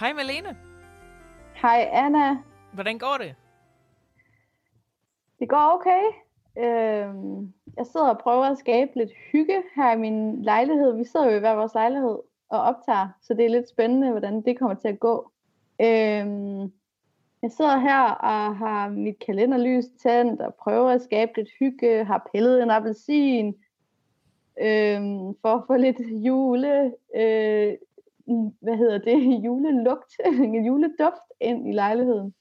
[0.00, 0.56] Hej Malene.
[1.54, 2.36] Hej Anna.
[2.72, 3.34] Hvordan går det?
[5.38, 6.02] Det går okay.
[6.58, 10.96] Øhm, jeg sidder og prøver at skabe lidt hygge her i min lejlighed.
[10.96, 12.18] Vi sidder jo i hver vores lejlighed
[12.48, 15.30] og optager, så det er lidt spændende, hvordan det kommer til at gå.
[15.80, 16.72] Øhm,
[17.42, 22.28] jeg sidder her og har mit kalenderlys tændt og prøver at skabe lidt hygge, har
[22.32, 23.46] pillet en appelsin
[24.60, 27.74] øhm, for at få lidt jule, øh,
[28.60, 32.34] hvad hedder det, julelugt, en juleduft ind i lejligheden.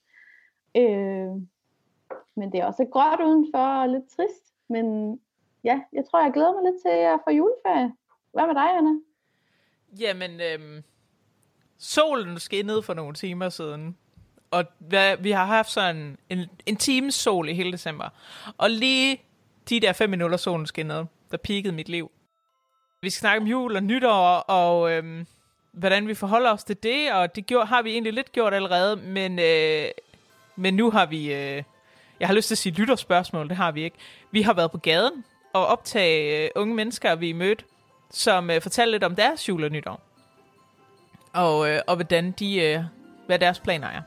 [0.77, 1.31] Øh,
[2.35, 4.53] men det er også gråt udenfor og lidt trist.
[4.69, 4.85] Men
[5.63, 7.93] ja, jeg tror, jeg glæder mig lidt til at få juleferie.
[8.33, 8.91] Hvad med dig, Anna?
[9.99, 10.83] Jamen, øhm,
[11.77, 13.97] solen skinnede for nogle timer siden.
[14.51, 18.09] Og hvad, vi har haft sådan en, en times sol i hele december.
[18.57, 19.21] Og lige
[19.69, 22.11] de der fem minutter solen skinnede, der peakede mit liv.
[23.01, 25.27] Vi skal snakke om jul og nytår, og øhm,
[25.73, 28.95] hvordan vi forholder os til det, og det gjorde, har vi egentlig lidt gjort allerede,
[28.95, 29.85] men, øh,
[30.55, 31.63] men nu har vi, øh,
[32.19, 33.97] jeg har lyst til at sige lytterspørgsmål, det har vi ikke.
[34.31, 37.63] Vi har været på gaden og optage øh, unge mennesker, vi mødte,
[38.09, 39.99] som øh, fortalte lidt om deres jul og nytår.
[41.33, 42.83] Og, øh, og hvordan de, øh,
[43.25, 44.01] hvad deres planer er.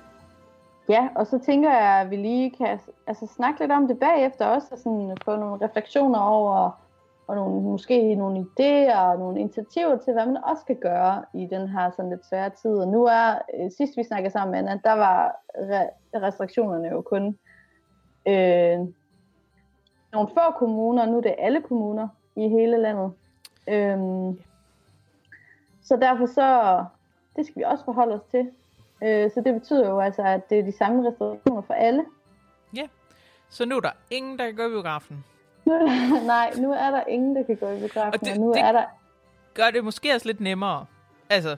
[0.88, 4.46] Ja, og så tænker jeg, at vi lige kan altså, snakke lidt om det bagefter
[4.46, 6.70] også, og sådan få nogle refleksioner over,
[7.28, 11.46] og nogle, måske nogle idéer og nogle initiativer til, hvad man også kan gøre i
[11.46, 12.70] den her sådan lidt svære tid.
[12.70, 17.38] Og nu er, øh, sidst vi snakkede sammen, at der var re- restriktionerne jo kun
[18.28, 18.78] øh,
[20.12, 23.12] nogle få kommuner, nu er det alle kommuner i hele landet.
[23.68, 23.98] Øh,
[25.82, 26.84] så derfor så,
[27.36, 28.50] det skal vi også forholde os til.
[29.02, 32.04] Øh, så det betyder jo altså, at det er de samme restriktioner for alle.
[32.76, 32.88] Ja,
[33.48, 35.24] så nu er der ingen, der kan gå i biografen.
[36.26, 38.60] Nej, nu er der ingen, der kan gå i biografen, og, det, og nu det
[38.60, 38.84] er der...
[39.54, 40.86] gør det måske også lidt nemmere.
[41.30, 41.56] Altså,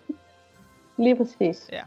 [0.97, 1.69] Lige præcis.
[1.73, 1.81] ja.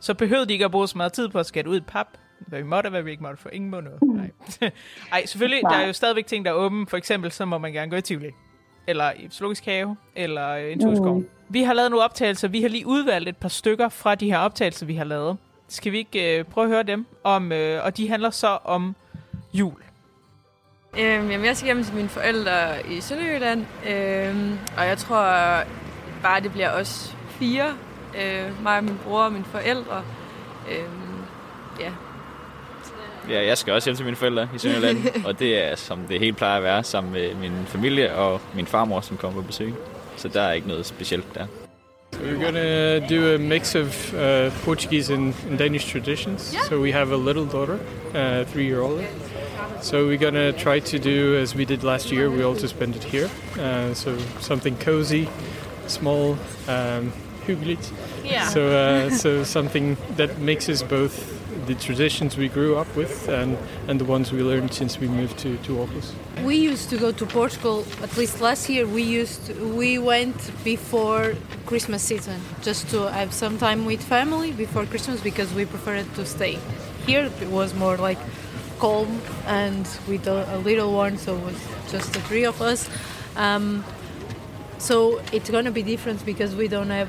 [0.00, 2.06] Så behøvede de ikke at bruge så meget tid på at skære ud i pap.
[2.38, 4.02] Hvad vi måtte, hvad vi ikke måtte, for ingen må noget.
[4.02, 4.30] Nej.
[5.12, 5.72] Ej, selvfølgelig, Nej.
[5.72, 6.86] der er jo stadigvæk ting, der er åbne.
[6.86, 8.30] For eksempel, så må man gerne gå i Tivoli.
[8.86, 11.18] Eller i zoologisk have, eller en tur i skoven.
[11.18, 11.28] Mm.
[11.48, 12.48] Vi har lavet nogle optagelser.
[12.48, 15.36] Vi har lige udvalgt et par stykker fra de her optagelser, vi har lavet.
[15.68, 17.06] Skal vi ikke øh, prøve at høre dem?
[17.24, 18.96] Om, øh, og de handler så om
[19.52, 19.82] jul.
[20.98, 25.22] Øhm, jamen, jeg skal hjem til mine forældre i Sønderjylland, øhm, og jeg tror
[26.22, 27.74] bare, det bliver os fire.
[28.16, 30.02] Øh, mig og min bror og mine forældre.
[30.70, 31.22] Øhm,
[31.80, 31.90] ja.
[33.28, 36.20] Ja, jeg skal også hjem til mine forældre i Sønderjylland, og det er, som det
[36.20, 39.74] helt plejer at være, sammen med min familie og min farmor, som kommer på besøg.
[40.16, 41.46] Så der er ikke noget specielt der.
[42.14, 46.54] We're gonna do a mix of uh, Portuguese and, and Danish traditions.
[46.68, 47.78] So we have a little daughter,
[48.14, 49.04] uh, three year old.
[49.80, 52.30] So we're gonna try to do as we did last year.
[52.30, 53.30] We also spend it here.
[53.58, 55.28] Uh, so something cozy,
[55.86, 56.36] small,
[56.68, 57.12] um.
[58.24, 58.48] Yeah.
[58.48, 61.14] So uh, so something that mixes both
[61.66, 63.56] the traditions we grew up with and,
[63.88, 66.12] and the ones we learned since we moved to, to Aarhus.
[66.44, 68.86] We used to go to Portugal at least last year.
[68.86, 71.34] We used to, we went before
[71.66, 76.24] Christmas season just to have some time with family before Christmas because we preferred to
[76.26, 76.58] stay
[77.06, 77.30] here.
[77.40, 78.18] It was more like
[78.78, 81.56] calm and with a, a little one, so it was
[81.90, 82.88] just the three of us.
[83.36, 83.84] Um,
[84.78, 87.08] so it's gonna be different because we don't have.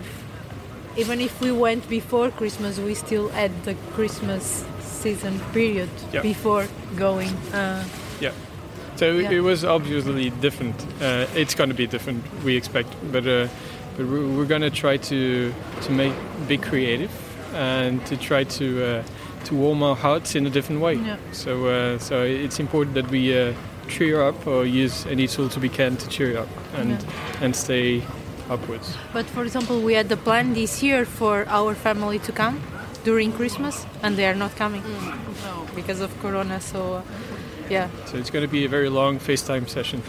[0.97, 6.21] Even if we went before Christmas, we still had the Christmas season period Yeah.
[6.21, 7.29] before going.
[7.53, 7.83] Uh,
[8.19, 8.31] Yeah.
[8.95, 9.31] So Yeah.
[9.31, 10.75] it was obviously different.
[11.01, 13.47] Uh, it's going to be different, we expect, but uh,
[13.95, 15.53] but we're, we're going to try to
[15.83, 16.13] to make
[16.47, 17.11] be creative
[17.53, 19.03] and to try to uh,
[19.49, 20.95] to warm our hearts in a different way.
[20.95, 21.17] Yeah.
[21.31, 23.53] So uh, so it's important that we uh,
[23.87, 26.49] cheer up or use any tool to we can to cheer up
[26.79, 27.05] and
[27.41, 28.01] and stay
[28.49, 28.97] upwards.
[29.13, 32.57] But for example, we had the plan this year for our family to come
[33.03, 34.83] during Christmas, and they are not coming
[35.45, 36.59] no, because of Corona.
[36.59, 37.01] So, uh,
[37.69, 37.87] yeah.
[38.05, 40.01] So it's going to be a very long FaceTime session.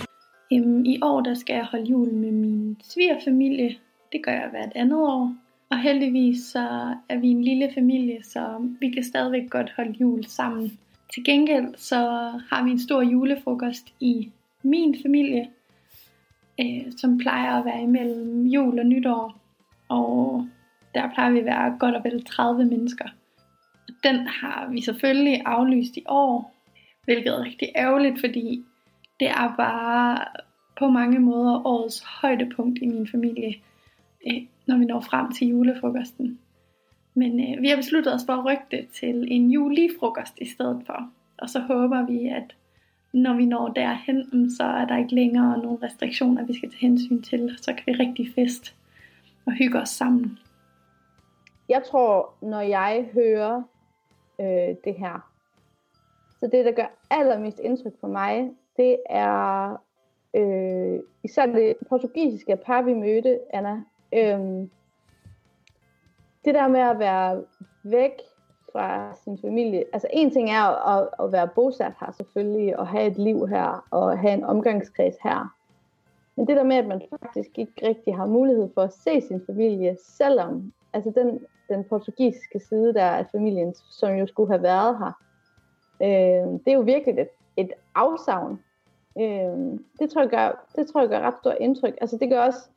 [0.85, 3.76] I år der skal jeg holde jul med min svigerfamilie.
[4.12, 5.35] Det gør jeg hvert andet år.
[5.70, 10.25] Og heldigvis så er vi en lille familie, så vi kan stadigvæk godt holde jul
[10.25, 10.78] sammen.
[11.14, 11.96] Til gengæld så
[12.50, 14.31] har vi en stor julefrokost i
[14.62, 15.50] min familie,
[16.61, 19.40] øh, som plejer at være imellem jul og nytår.
[19.88, 20.49] Og
[20.94, 23.08] der plejer vi at være godt og vel 30 mennesker.
[24.02, 26.55] Den har vi selvfølgelig aflyst i år,
[27.05, 28.64] hvilket er rigtig ærgerligt, fordi
[29.20, 30.25] det er bare
[30.78, 33.55] på mange måder årets højdepunkt i min familie,
[34.26, 36.38] øh, når vi når frem til julefrokosten.
[37.14, 40.82] Men øh, vi har besluttet os for at rykke det til en julefrokost i stedet
[40.87, 41.11] for.
[41.38, 42.56] Og så håber vi, at
[43.12, 47.22] når vi når derhen, så er der ikke længere nogen restriktioner, vi skal tage hensyn
[47.22, 47.55] til.
[47.58, 48.75] Så kan vi rigtig fest
[49.46, 50.38] og hygge os sammen.
[51.69, 53.62] jeg tror, når jeg hører
[54.40, 55.31] øh, det her,
[56.40, 59.76] så det, der gør allermest indtryk på mig, det er
[60.37, 63.82] øh, især det portugisiske par, vi mødte, Anna.
[64.15, 64.71] Øhm,
[66.45, 67.45] det der med at være
[67.83, 68.12] væk
[68.73, 69.85] fra sin familie.
[69.93, 73.87] Altså en ting er at, at være bosat her selvfølgelig, og have et liv her,
[73.91, 75.55] og have en omgangskreds her.
[76.37, 79.43] Men det der med, at man faktisk ikke rigtig har mulighed for at se sin
[79.47, 84.99] familie, selvom altså den, den portugisiske side der af familien, som jo skulle have været
[84.99, 85.12] her,
[86.03, 88.61] øh, det er jo virkelig et, et afsavn.
[89.21, 91.95] Øh, det, tror jeg gør, det tror jeg gør ret stort indtryk.
[92.01, 92.69] Altså det gør også,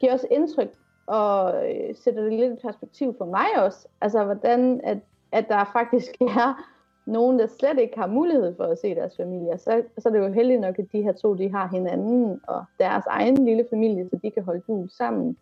[0.00, 0.70] giver også indtryk
[1.08, 3.88] og øh, sætter det lidt i perspektiv for mig også.
[4.00, 4.98] Altså hvordan, at,
[5.32, 6.64] at der faktisk er
[7.06, 9.58] nogen, der slet ikke har mulighed for at se deres familie.
[9.58, 12.64] Så, så er det jo heldigt nok, at de her to, de har hinanden og
[12.78, 15.36] deres egen lille familie, så de kan holde jul sammen.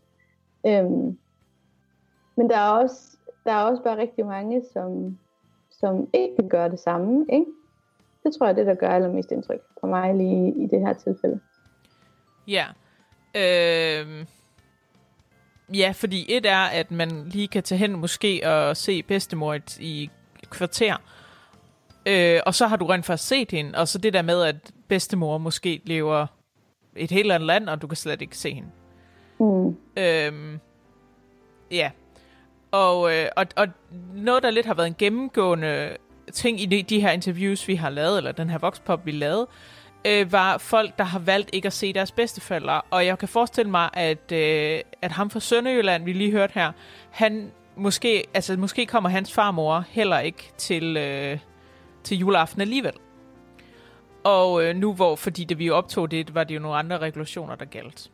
[0.66, 1.18] Øhm,
[2.36, 5.18] men der er, også, der er også bare rigtig mange, som,
[5.70, 7.26] som ikke kan gøre det samme.
[7.32, 7.46] Ikke?
[8.24, 10.92] Det tror jeg er det, der gør allermest indtryk på mig lige i det her
[10.92, 11.40] tilfælde.
[12.48, 12.66] Ja.
[13.34, 14.26] Øh,
[15.74, 19.60] ja, fordi et er, at man lige kan tage hen måske og se bedstemor i,
[19.80, 20.10] i
[20.50, 20.96] kvarter.
[22.06, 23.78] Øh, og så har du rent faktisk set hende.
[23.78, 24.56] Og så det der med, at
[24.88, 26.26] bedstemor måske lever
[26.96, 28.68] et helt andet land, og du kan slet ikke se hende.
[29.40, 29.76] Mm.
[29.96, 30.60] Øhm,
[31.70, 31.90] ja.
[32.70, 33.68] Og, øh, og, og
[34.14, 35.96] noget, der lidt har været en gennemgående
[36.32, 39.46] ting i de, de her interviews, vi har lavet, eller den her voxpop, vi lavede,
[40.06, 42.80] øh, var folk, der har valgt ikke at se deres bedsteforældre.
[42.90, 46.72] Og jeg kan forestille mig, at, øh, at ham fra Sønderjylland, vi lige hørte her,
[47.10, 51.38] han måske, altså måske kommer hans farmor heller ikke til, øh,
[52.04, 52.94] til juleaften alligevel.
[54.24, 57.54] Og øh, nu hvor, fordi det vi optog det, var det jo nogle andre regulationer,
[57.54, 58.10] der galt.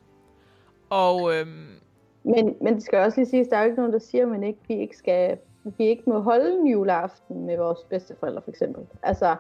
[0.90, 1.46] Og øh,
[2.24, 4.30] Men, men det skal også lige siges, der er jo ikke nogen, der siger, at
[4.30, 8.50] man ikke, vi ikke skal vi ikke må holde en juleaften med vores bedsteforældre, for
[8.50, 8.82] eksempel.
[9.02, 9.36] Altså,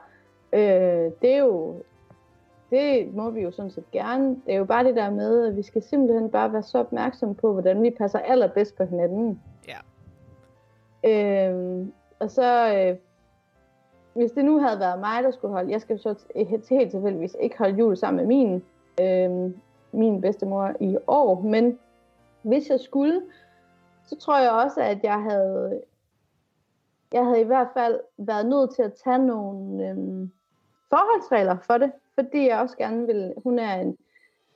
[0.52, 1.82] øh, det er jo,
[2.72, 4.28] det må vi jo sådan set gerne.
[4.46, 7.34] Det er jo bare det der med, at vi skal simpelthen bare være så opmærksomme
[7.34, 9.42] på, hvordan vi passer allerbedst på hinanden.
[9.68, 9.78] Ja.
[11.04, 11.86] Øh,
[12.18, 12.96] og så, øh,
[14.14, 17.36] hvis det nu havde været mig, der skulle holde, jeg skal så helt helt tilfældigvis
[17.40, 18.64] ikke holde jul sammen med min,
[19.00, 19.54] øh,
[19.92, 21.78] min bedstemor i år, men
[22.42, 23.22] hvis jeg skulle,
[24.06, 25.82] så tror jeg også, at jeg havde,
[27.12, 30.32] jeg havde i hvert fald været nødt til at tage nogle øhm,
[30.90, 33.96] forholdsregler for det, fordi jeg også gerne vil, hun er en,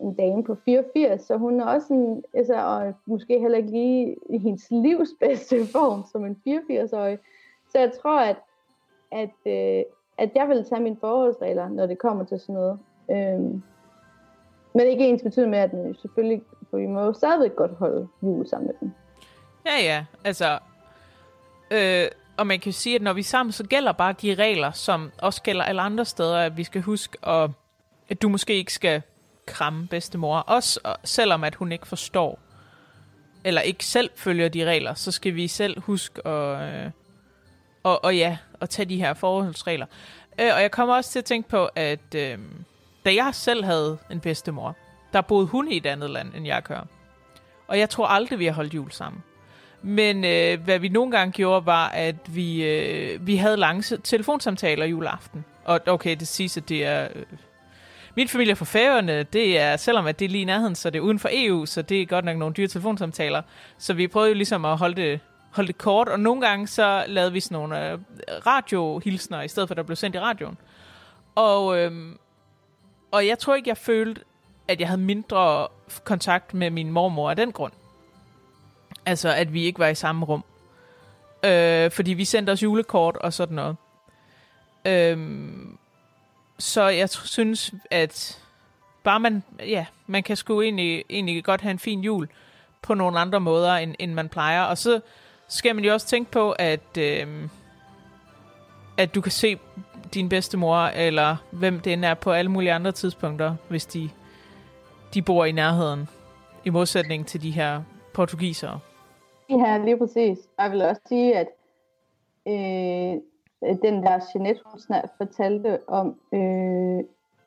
[0.00, 4.17] en dame på 84, så hun er også en, altså, og måske heller ikke lige
[4.31, 7.19] i hendes livs bedste form som en 84-årig.
[7.73, 8.37] Så jeg tror, at,
[9.12, 9.85] at, øh,
[10.19, 12.79] at jeg vil tage mine forholdsregler, når det kommer til sådan noget.
[13.11, 13.62] Øhm,
[14.75, 17.73] men det ikke ens betyder med, at man selvfølgelig, for vi må jo stadigvæk godt
[17.75, 18.91] holde jul sammen med dem.
[19.67, 20.05] Ja, ja.
[20.25, 20.59] Altså,
[21.70, 24.73] øh, og man kan sige, at når vi er sammen, så gælder bare de regler,
[24.73, 27.50] som også gælder alle andre steder, at vi skal huske, at,
[28.09, 29.03] at du måske ikke skal
[29.47, 30.38] kramme bedstemor.
[30.38, 32.38] Også og selvom at hun ikke forstår,
[33.44, 36.91] eller ikke selv følger de regler, så skal vi selv huske at, øh,
[37.83, 39.87] og, og ja, at tage de her forholdsregler.
[40.41, 42.38] Øh, og jeg kommer også til at tænke på, at øh,
[43.05, 44.76] da jeg selv havde en bedstemor,
[45.12, 46.87] der boede hun i et andet land, end jeg gør.
[47.66, 49.23] Og jeg tror aldrig, vi har holdt jul sammen.
[49.87, 54.87] Men øh, hvad vi nogle gange gjorde, var, at vi, øh, vi havde lange telefonsamtaler
[54.87, 55.45] juleaften.
[55.64, 57.09] Og okay, det siges, at det er...
[57.14, 57.23] Øh,
[58.16, 60.99] min familie fra Færøerne, det er, selvom at det er lige i nærheden, så det
[60.99, 63.43] er uden for EU, så det er godt nok nogle dyre telefonsamtaler.
[63.78, 67.05] Så vi prøvede jo ligesom at holde det, holde det kort, og nogle gange så
[67.09, 67.99] lavede vi sådan nogle øh,
[68.47, 70.59] radiohilsner, i stedet for at der blev sendt i radioen.
[71.35, 71.93] Og, øh,
[73.11, 74.21] og jeg tror ikke, jeg følte,
[74.69, 75.69] at jeg havde mindre
[76.05, 77.73] kontakt med min mormor af den grund.
[79.07, 80.45] Altså, at vi ikke var i samme rum.
[81.45, 83.77] Øh, fordi vi sendte os julekort og sådan noget.
[84.85, 85.19] Øh,
[86.59, 88.43] så jeg synes, at
[89.05, 92.29] bare man, ja, man kan sgu egentlig, egentlig godt have en fin jul
[92.83, 94.63] på nogle andre måder, end, end man plejer.
[94.63, 95.01] Og så
[95.49, 97.49] skal man jo også tænke på, at, øh,
[98.97, 99.59] at du kan se
[100.15, 104.11] din bedstemor, eller hvem det end er på alle mulige andre tidspunkter, hvis de,
[105.15, 106.09] de bor i nærheden,
[106.65, 107.83] i modsætning til de her
[108.15, 108.81] portugisere.
[109.61, 110.38] Ja, lige præcis.
[110.59, 111.49] Jeg vil også sige, at
[112.47, 113.21] øh,
[113.83, 117.05] den der Jeanette, hun snart fortalte om øh,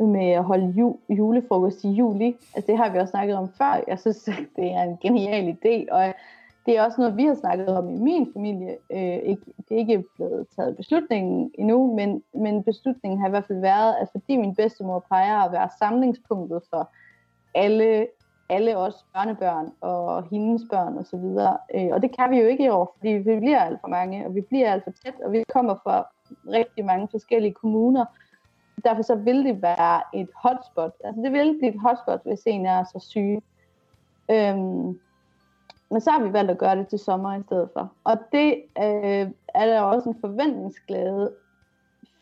[0.08, 3.84] med at holde ju, julefrokost i juli, altså det har vi også snakket om før.
[3.88, 6.14] Jeg synes, det er en genial idé, og
[6.66, 8.78] det er også noget, vi har snakket om i min familie.
[8.90, 13.46] Øh, ikke, det er ikke blevet taget beslutningen endnu, men, men beslutningen har i hvert
[13.48, 16.92] fald været, at fordi min bedstemor plejer at være samlingspunktet for
[17.56, 18.08] alle
[18.50, 21.58] alle os børnebørn og hendes børn og så videre.
[21.76, 24.26] Øh, og det kan vi jo ikke i år, fordi vi bliver alt for mange,
[24.26, 26.08] og vi bliver alt for tæt, og vi kommer fra
[26.48, 28.06] rigtig mange forskellige kommuner.
[28.84, 30.92] Derfor så vil det være et hotspot.
[31.04, 33.44] Altså det vil blive et hotspot, hvis en er så syg.
[34.32, 35.00] Øhm,
[35.92, 37.94] men så har vi valgt at gøre det til sommer i stedet for.
[38.04, 41.36] Og det øh, er der også en forventningsglæde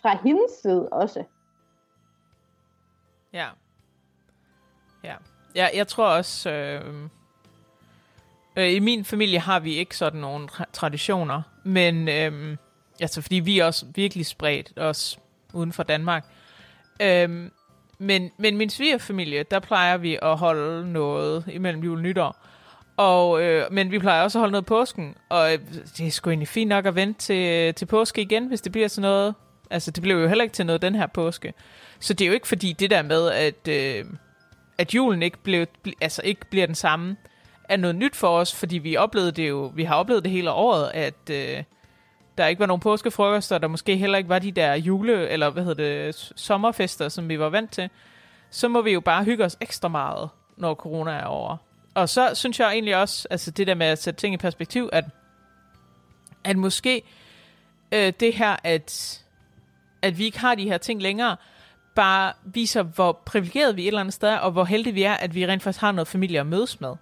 [0.01, 1.23] fra hendes side også.
[3.33, 3.47] Ja.
[5.57, 5.67] Ja.
[5.75, 6.81] jeg tror også, øh,
[8.55, 12.57] øh, i min familie har vi ikke sådan nogle tra- traditioner, men øh,
[12.99, 15.17] altså fordi vi er også virkelig spredt, også
[15.53, 16.25] uden for Danmark.
[17.01, 17.49] Øh,
[17.99, 22.35] men, men min svigerfamilie, der plejer vi at holde noget imellem jul og nytår.
[22.97, 25.59] Og, øh, men vi plejer også at holde noget påsken, og øh,
[25.97, 28.71] det er sgu egentlig fint nok at vente til, øh, til påske igen, hvis det
[28.71, 29.35] bliver sådan noget.
[29.69, 31.53] Altså, det blev jo heller ikke til noget den her påske.
[31.99, 34.05] Så det er jo ikke fordi det der med, at, øh,
[34.77, 35.65] at julen ikke, blev,
[36.01, 37.17] altså ikke bliver den samme,
[37.69, 40.51] er noget nyt for os, fordi vi oplevede det jo, vi har oplevet det hele
[40.51, 41.63] året, at øh,
[42.37, 45.63] der ikke var nogen påskefrokoster, der måske heller ikke var de der jule, eller hvad
[45.63, 47.89] hedder det, sommerfester, som vi var vant til.
[48.49, 51.57] Så må vi jo bare hygge os ekstra meget, når corona er over.
[51.93, 54.89] Og så synes jeg egentlig også, altså det der med at sætte ting i perspektiv,
[54.93, 55.05] at,
[56.43, 57.01] at måske
[57.91, 59.19] øh, det her, at,
[60.01, 61.37] at vi ikke har de her ting længere,
[61.97, 65.13] bare viser, hvor privilegeret vi et eller andet sted er, og hvor heldige vi er,
[65.13, 66.95] at vi rent faktisk har noget familie at mødes med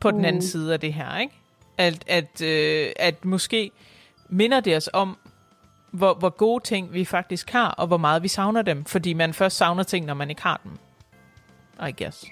[0.00, 0.16] på mm.
[0.16, 1.34] den anden side af det her, ikke?
[1.78, 3.70] At, at, øh, at måske
[4.28, 5.16] minder det os om,
[5.92, 9.34] hvor, hvor gode ting vi faktisk har, og hvor meget vi savner dem, fordi man
[9.34, 10.72] først savner ting, når man ikke har dem.
[11.88, 12.24] I guess.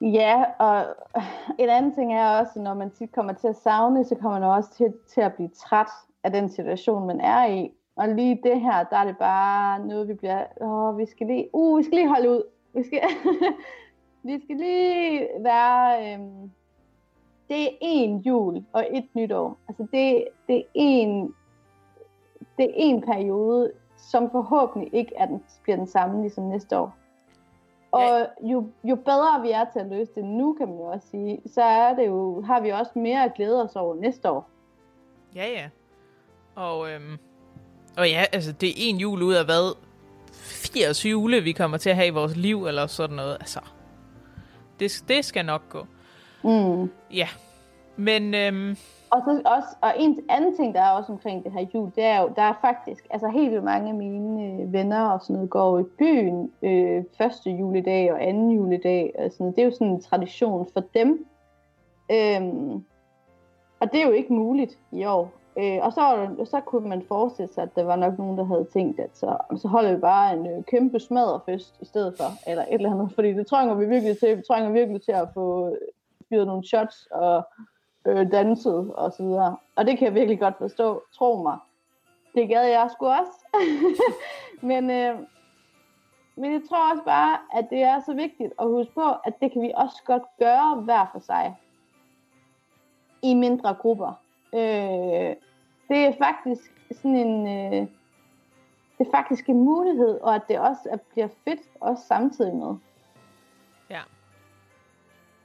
[0.00, 0.86] Ja, og
[1.58, 4.48] en anden ting er også, når man tit kommer til at savne, så kommer man
[4.48, 5.90] også til, til at blive træt
[6.24, 7.70] af den situation, man er i.
[7.96, 11.48] Og lige det her, der er det bare noget, vi bliver, åh, vi skal lige,
[11.52, 12.42] uh, vi skal lige holde ud.
[12.72, 13.00] Vi skal,
[14.28, 16.50] vi skal lige være, øhm,
[17.48, 19.58] det er en jul og et nytår.
[19.68, 21.34] Altså det, det er en,
[22.58, 26.96] det er en periode, som forhåbentlig ikke er den, bliver den samme ligesom næste år.
[27.92, 31.08] Og jo, jo bedre vi er til at løse det nu, kan man jo også
[31.08, 34.48] sige, så er det jo, har vi også mere at glæde os over næste år.
[35.34, 35.68] Ja, ja.
[36.54, 37.18] Og, øhm,
[37.96, 39.74] og ja, altså det er en jul ud af hvad?
[40.32, 43.36] 80 jule, vi kommer til at have i vores liv, eller sådan noget.
[43.40, 43.60] Altså,
[44.80, 45.86] det, det skal nok gå.
[46.44, 46.90] Mm.
[47.14, 47.28] Ja,
[47.96, 48.76] men øhm,
[49.10, 52.04] Og, så også, og en anden ting, der er også omkring det her jul, det
[52.04, 55.34] er jo, der er faktisk, altså helt vildt mange af mine øh, venner og sådan
[55.34, 59.12] noget, går i byen øh, første juledag og anden juledag.
[59.18, 59.46] Og sådan.
[59.46, 61.26] Det er jo sådan en tradition for dem.
[62.10, 62.84] Øhm,
[63.80, 65.32] og det er jo ikke muligt i år.
[65.58, 68.66] Øh, og så, så kunne man forestille sig, at der var nok nogen, der havde
[68.72, 72.62] tænkt, at så, så holder vi bare en øh, kæmpe smadderfest i stedet for, eller
[72.62, 74.36] et eller andet, fordi det trænger vi virkelig til.
[74.36, 75.76] Vi trænger virkelig til at få øh,
[76.28, 77.42] fyret nogle shots og
[78.06, 79.56] øh, danset og så videre.
[79.76, 81.58] Og det kan jeg virkelig godt forstå, tro mig.
[82.34, 83.46] Det gad jeg sgu også.
[84.70, 85.18] men, øh,
[86.36, 89.52] men jeg tror også bare, at det er så vigtigt at huske på, at det
[89.52, 91.56] kan vi også godt gøre hver for sig.
[93.22, 94.25] I mindre grupper.
[94.56, 95.36] Øh,
[95.88, 97.46] det er faktisk sådan en...
[97.46, 97.88] Øh,
[98.98, 102.74] det er faktisk en mulighed, og at det også er, bliver fedt også samtidig med.
[103.90, 104.00] ja.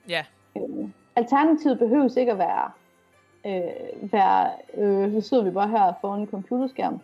[0.07, 0.25] Ja,
[0.55, 2.71] Øh, alternativet behøves ikke at være,
[3.45, 6.99] øh, være øh, så sidder vi bare her foran en computerskærm.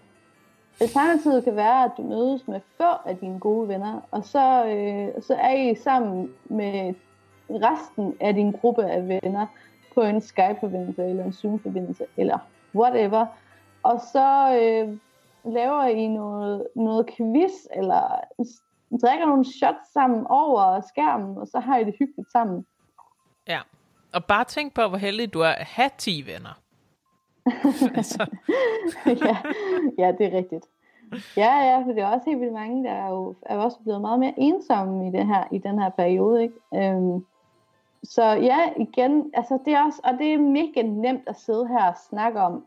[0.81, 5.23] Alternativet kan være, at du mødes med få af dine gode venner, og så, øh,
[5.23, 6.93] så er I sammen med
[7.49, 9.47] resten af din gruppe af venner
[9.97, 12.37] på en Skype-forbindelse, eller en Zoom-forbindelse, eller
[12.75, 13.25] whatever.
[13.83, 14.27] Og så
[14.61, 14.97] øh,
[15.53, 18.19] laver I noget, noget quiz, eller
[19.01, 22.65] drikker nogle shots sammen over skærmen, og så har I det hyggeligt sammen.
[23.47, 23.59] ja.
[24.13, 26.59] Og bare tænk på, hvor heldig du er at have 10 venner.
[27.99, 28.25] altså,
[29.05, 29.37] ja,
[29.97, 30.65] ja, det er rigtigt.
[31.37, 34.01] Ja, ja, for det er også helt vildt mange, der er jo er også blevet
[34.01, 36.43] meget mere ensomme i, det her, i den her periode.
[36.43, 36.55] Ikke?
[36.75, 37.25] Øhm,
[38.03, 41.89] så ja, igen, altså det er også, og det er mega nemt at sidde her
[41.89, 42.65] og snakke om,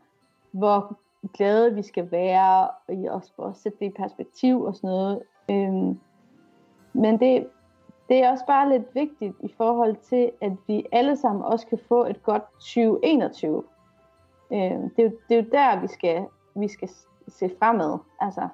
[0.51, 0.97] hvor
[1.33, 4.89] glade vi skal være, og i også for at sætte det i perspektiv og sådan
[4.89, 5.21] noget.
[5.49, 5.99] Øhm,
[6.93, 7.47] men det,
[8.09, 11.79] det er også bare lidt vigtigt i forhold til, at vi alle sammen også kan
[11.87, 13.63] få et godt 2021.
[14.51, 16.89] Øh, det, er jo, det er jo der, vi skal, vi skal
[17.27, 17.97] se fremad.
[18.19, 18.47] Altså.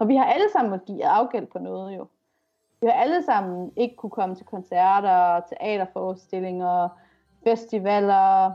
[0.00, 2.06] Og vi har alle sammen måttet give afgæld på noget jo.
[2.80, 6.88] Vi har alle sammen ikke kunne komme til koncerter, teaterforestillinger,
[7.44, 8.52] festivaler,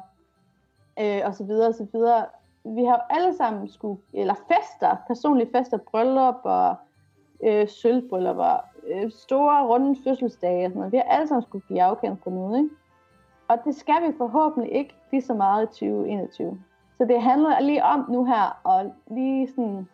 [0.99, 2.25] øh, og så videre, og så videre.
[2.63, 6.75] Vi har jo alle sammen skulle, eller fester, personlige fester, bryllup og
[7.43, 10.91] øh, sølvbryllupper, øh, store runde fødselsdage og sådan noget.
[10.91, 12.75] Vi har alle sammen skulle give afkend på noget, ikke?
[13.47, 16.63] Og det skal vi forhåbentlig ikke lige så meget i 2021.
[16.97, 19.87] Så det handler lige om nu her at lige sådan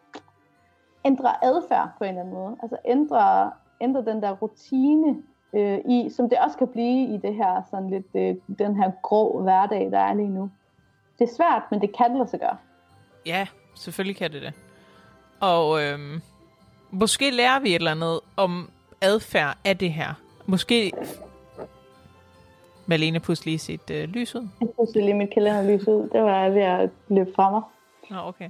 [1.05, 2.57] ændre adfærd på en eller anden måde.
[2.61, 7.35] Altså ændre, ændre den der rutine øh, i, som det også kan blive i det
[7.35, 10.49] her sådan lidt øh, den her grå hverdag, der er lige nu.
[11.19, 12.57] Det er svært, men det kan lade sig gøre.
[13.25, 14.53] Ja, selvfølgelig kan det det.
[15.39, 16.21] Og øhm,
[16.91, 18.69] måske lærer vi et eller andet om
[19.01, 20.13] adfærd af det her.
[20.45, 20.91] Måske
[22.85, 24.47] Malene pludselig lige sit øh, lys ud.
[24.61, 26.09] Jeg pludselig lige mit kalenderlys ud.
[26.09, 27.61] Det var jeg ved at løbe fra mig.
[28.09, 28.49] Nå, okay.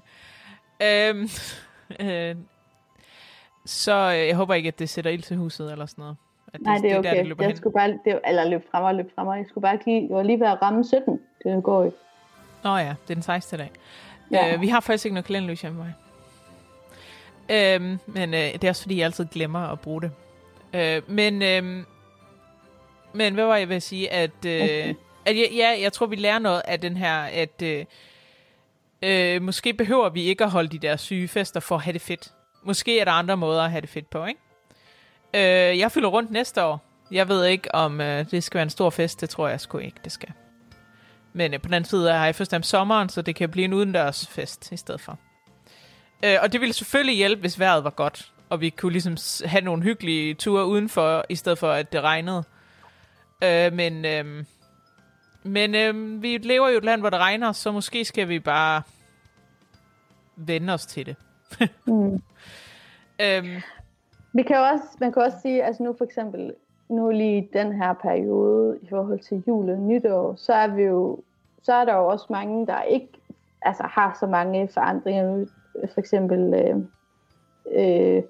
[0.81, 1.29] Øhm,
[2.05, 2.36] øh,
[3.67, 6.17] så øh, jeg håber ikke, at det sætter ild til huset eller sådan noget.
[6.53, 7.09] At Nej, det er okay.
[7.09, 7.57] Der, det løber jeg hen.
[7.57, 10.15] skulle bare, det, eller løbe frem og løbe frem, og jeg skulle bare lige, jeg
[10.15, 11.19] var lige ved at ramme 17.
[11.43, 11.97] Det går ikke.
[12.63, 13.59] Nå ja, det er den 16.
[13.59, 13.71] dag.
[14.31, 14.53] Ja.
[14.53, 15.93] Øh, vi har faktisk ikke noget kalenderlys hjemme mig.
[17.50, 20.12] Øhm, men øh, det er også fordi, jeg altid glemmer at bruge det.
[20.74, 21.83] Øh, men, øh,
[23.13, 24.13] men hvad var jeg ved at sige?
[24.13, 24.93] At, øh, Okay.
[25.25, 27.86] at ja, ja, jeg tror, vi lærer noget af den her, at øh,
[29.01, 32.01] øh, måske behøver vi ikke at holde de der syge fester for at have det
[32.01, 32.33] fedt.
[32.67, 34.39] Måske er der andre måder at have det fedt på, ikke?
[35.33, 36.83] Øh, jeg fylder rundt næste år.
[37.12, 39.21] Jeg ved ikke, om øh, det skal være en stor fest.
[39.21, 40.29] Det tror jeg sgu ikke, det skal.
[41.33, 43.65] Men øh, på den anden side har jeg først om sommeren, så det kan blive
[43.65, 45.19] en udendørs fest i stedet for.
[46.24, 49.62] Øh, og det ville selvfølgelig hjælpe, hvis vejret var godt, og vi kunne ligesom have
[49.62, 52.43] nogle hyggelige ture udenfor, i stedet for at det regnede.
[53.43, 54.43] Øh, men øh,
[55.43, 58.39] men øh, vi lever jo i et land, hvor det regner, så måske skal vi
[58.39, 58.81] bare
[60.36, 61.15] vende os til det.
[61.87, 62.21] Mm.
[63.21, 63.61] Øhm,
[64.33, 66.53] Vi kan også, man kan også sige, altså nu for eksempel,
[66.89, 71.19] nu lige den her periode i forhold til jul og nytår, så er vi jo,
[71.61, 73.09] så er der jo også mange, der ikke
[73.61, 75.47] altså, har så mange forandringer nu.
[75.93, 76.75] For eksempel øh,
[77.71, 78.23] øh,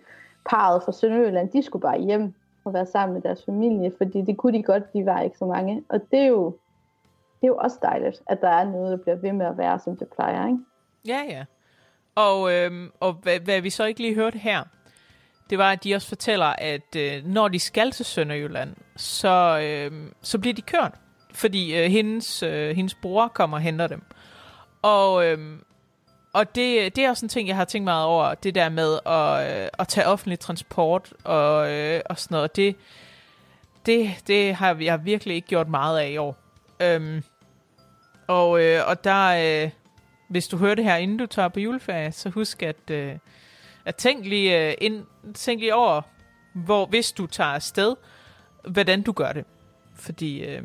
[0.50, 2.34] parret fra Sønderjylland, de skulle bare hjem
[2.64, 5.46] og være sammen med deres familie, fordi det kunne de godt, de var ikke så
[5.46, 5.84] mange.
[5.90, 6.46] Og det er jo,
[7.42, 9.80] det er jo også dejligt, at der er noget, der bliver ved med at være,
[9.80, 10.60] som det plejer, ikke?
[11.08, 11.46] Ja, ja.
[12.18, 14.64] Og, øhm, og hvad, hvad vi så ikke lige hørte her,
[15.50, 20.12] det var, at de også fortæller, at øh, når de skal til Sønderjylland, så, øh,
[20.22, 20.92] så bliver de kørt.
[21.34, 24.04] Fordi øh, hendes, øh, hendes bror kommer og henter dem.
[24.82, 25.60] Og, øh,
[26.34, 29.00] og det, det er også en ting, jeg har tænkt meget over, det der med
[29.06, 32.56] at, øh, at tage offentlig transport og, øh, og sådan noget.
[32.56, 32.76] Det,
[33.86, 36.38] det, det har jeg virkelig ikke gjort meget af i år.
[36.80, 37.24] Øhm,
[38.28, 39.72] og, øh, og der, øh,
[40.28, 43.18] hvis du hører det her, inden du tager på juleferie, så husk at, øh,
[43.86, 46.02] at tænk, lige, øh, ind, tænk lige over,
[46.54, 47.96] hvor, hvis du tager afsted,
[48.68, 49.46] hvordan du gør det.
[49.96, 50.64] Fordi øh,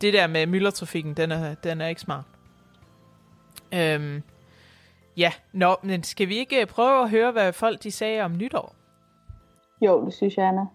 [0.00, 2.24] det der med myldretrafikken, den er, den er ikke smart.
[3.74, 4.22] Øhm,
[5.16, 8.74] ja, nå, men skal vi ikke prøve at høre, hvad folk de sagde om nytår?
[9.80, 10.66] Jo, det synes jeg, Anna.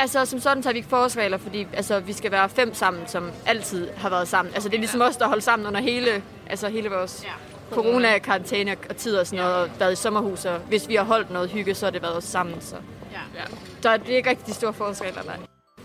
[0.00, 3.30] Altså, som sådan tager vi ikke forårsregler, fordi altså, vi skal være fem sammen, som
[3.46, 4.54] altid har været sammen.
[4.54, 7.74] Altså, det er ligesom os, der holder sammen under hele, altså, hele vores ja.
[7.74, 11.30] corona-karantæne og tid og sådan noget, og været i sommerhus, og hvis vi har holdt
[11.30, 12.76] noget hygge, så har det været os sammen, så...
[13.12, 13.18] Ja.
[13.34, 13.44] ja.
[13.82, 15.36] Der er ikke rigtig de store forårsregler, nej.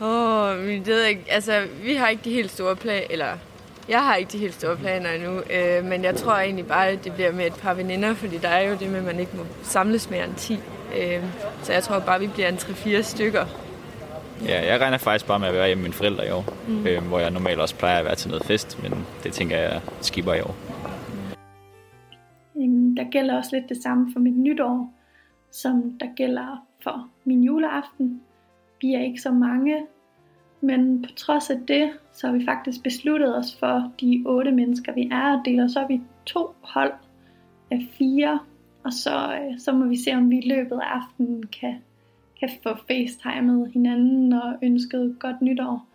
[0.01, 1.25] Åh, oh, det ved jeg ikke.
[1.29, 3.37] Altså, vi har ikke de helt store planer, eller
[3.89, 7.03] jeg har ikke de helt store planer endnu, øh, men jeg tror egentlig bare, at
[7.03, 9.31] det bliver med et par veninder, fordi der er jo det med, at man ikke
[9.37, 10.59] må samles mere end 10.
[10.97, 11.23] Øh,
[11.63, 13.45] så jeg tror bare, at vi bliver en 3-4 stykker.
[14.47, 16.87] Ja, jeg regner faktisk bare med at være hjemme med mine forældre i år, mm.
[16.87, 19.81] øh, hvor jeg normalt også plejer at være til noget fest, men det tænker jeg
[20.01, 20.55] skipper i år.
[22.55, 24.93] Øhm, Der gælder også lidt det samme for mit nytår,
[25.51, 28.21] som der gælder for min juleaften.
[28.81, 29.75] Vi er ikke så mange,
[30.61, 34.93] men på trods af det, så har vi faktisk besluttet os for de otte mennesker,
[34.93, 36.93] vi er, og deler os op i to hold
[37.71, 38.39] af fire.
[38.83, 41.75] Og så, øh, så må vi se, om vi i løbet af aftenen kan,
[42.39, 45.85] kan få facetimet hinanden og ønsket godt nytår.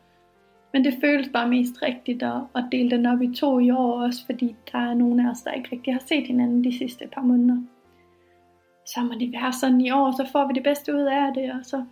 [0.73, 4.03] Men det føles bare mest rigtigt at, at dele den op i to i år,
[4.03, 7.09] også fordi der er nogle af os, der ikke rigtig har set hinanden de sidste
[7.13, 7.63] par måneder.
[8.87, 11.53] Så må det være sådan i år, så får vi det bedste ud af det,
[11.53, 11.85] og så,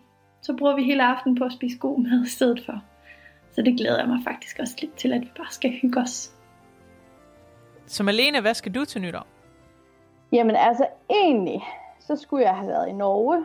[0.43, 2.83] så bruger vi hele aftenen på at spise god mad i stedet for.
[3.53, 6.35] Så det glæder jeg mig faktisk også lidt til, at vi bare skal hygge os.
[7.87, 9.27] Så Malene, hvad skal du til nytår?
[10.33, 11.61] Jamen altså, egentlig,
[12.01, 13.45] så skulle jeg have været i Norge,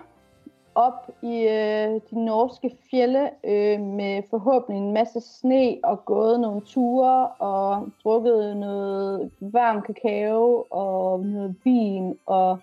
[0.77, 6.61] op i øh, de norske fjelle, øh, med forhåbentlig en masse sne, og gået nogle
[6.61, 12.59] ture, og drukket noget varm kakao, og noget vin, og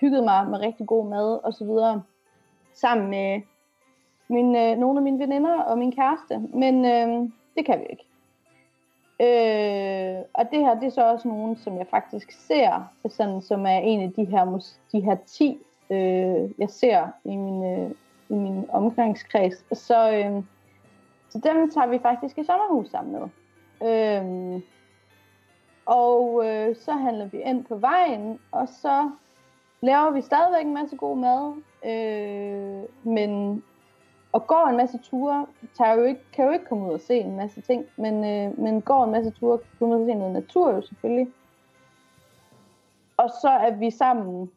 [0.00, 2.02] hygget mig med rigtig god mad, og så videre,
[2.74, 3.40] sammen med
[4.28, 6.38] min, øh, nogle af mine veninder og min kæreste.
[6.38, 8.06] Men øh, det kan vi ikke.
[9.20, 13.66] Øh, og det her, det er så også nogen, som jeg faktisk ser, sådan, som
[13.66, 14.60] er en af de her,
[14.92, 15.58] de her 10,
[15.90, 17.90] øh, jeg ser i min, øh,
[18.28, 19.78] i min omgangskreds.
[19.78, 20.42] Så, øh,
[21.28, 23.28] så dem tager vi faktisk i sommerhus sammen med.
[23.82, 24.62] Øh,
[25.86, 29.10] og øh, så handler vi ind på vejen, og så
[29.80, 33.62] laver vi stadigvæk en masse god mad, øh, men
[34.32, 35.46] og går en masse ture,
[35.78, 38.58] tager jo ikke, kan jo ikke komme ud og se en masse ting, men, øh,
[38.58, 41.32] men går en masse ture, kan komme ud og se noget natur jo selvfølgelig.
[43.16, 44.50] Og så er vi sammen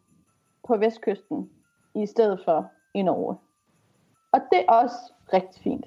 [0.69, 1.49] på vestkysten,
[1.95, 3.37] i stedet for i Norge.
[4.31, 5.85] Og det er også rigtig fint.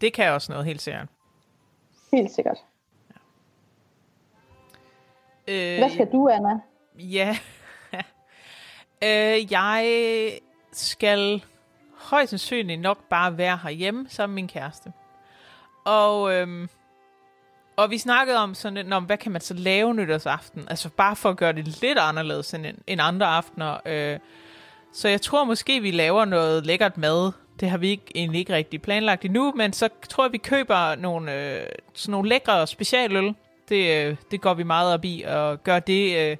[0.00, 1.08] Det kan også noget, helt sikkert.
[2.12, 2.58] Helt sikkert.
[5.48, 6.60] Øh, Hvad skal du, Anna?
[6.98, 7.36] Ja.
[9.06, 10.30] øh, jeg
[10.72, 11.44] skal
[11.94, 14.92] højst sandsynligt nok bare være herhjemme sammen med min kæreste.
[15.84, 16.68] Og, øhm,
[17.76, 20.64] og vi snakkede om sådan om, hvad kan man så lave nytårsaften?
[20.70, 23.76] Altså bare for at gøre det lidt anderledes end, end andre aftener.
[23.86, 24.18] Øh,
[24.92, 27.32] så jeg tror måske, vi laver noget lækkert mad.
[27.60, 30.94] Det har vi ikke, egentlig ikke rigtig planlagt endnu, men så tror jeg, vi køber
[30.94, 33.34] nogle, øh, sådan nogle lækre specialøl.
[33.68, 36.36] Det, øh, det går vi meget op i, og gør det øh,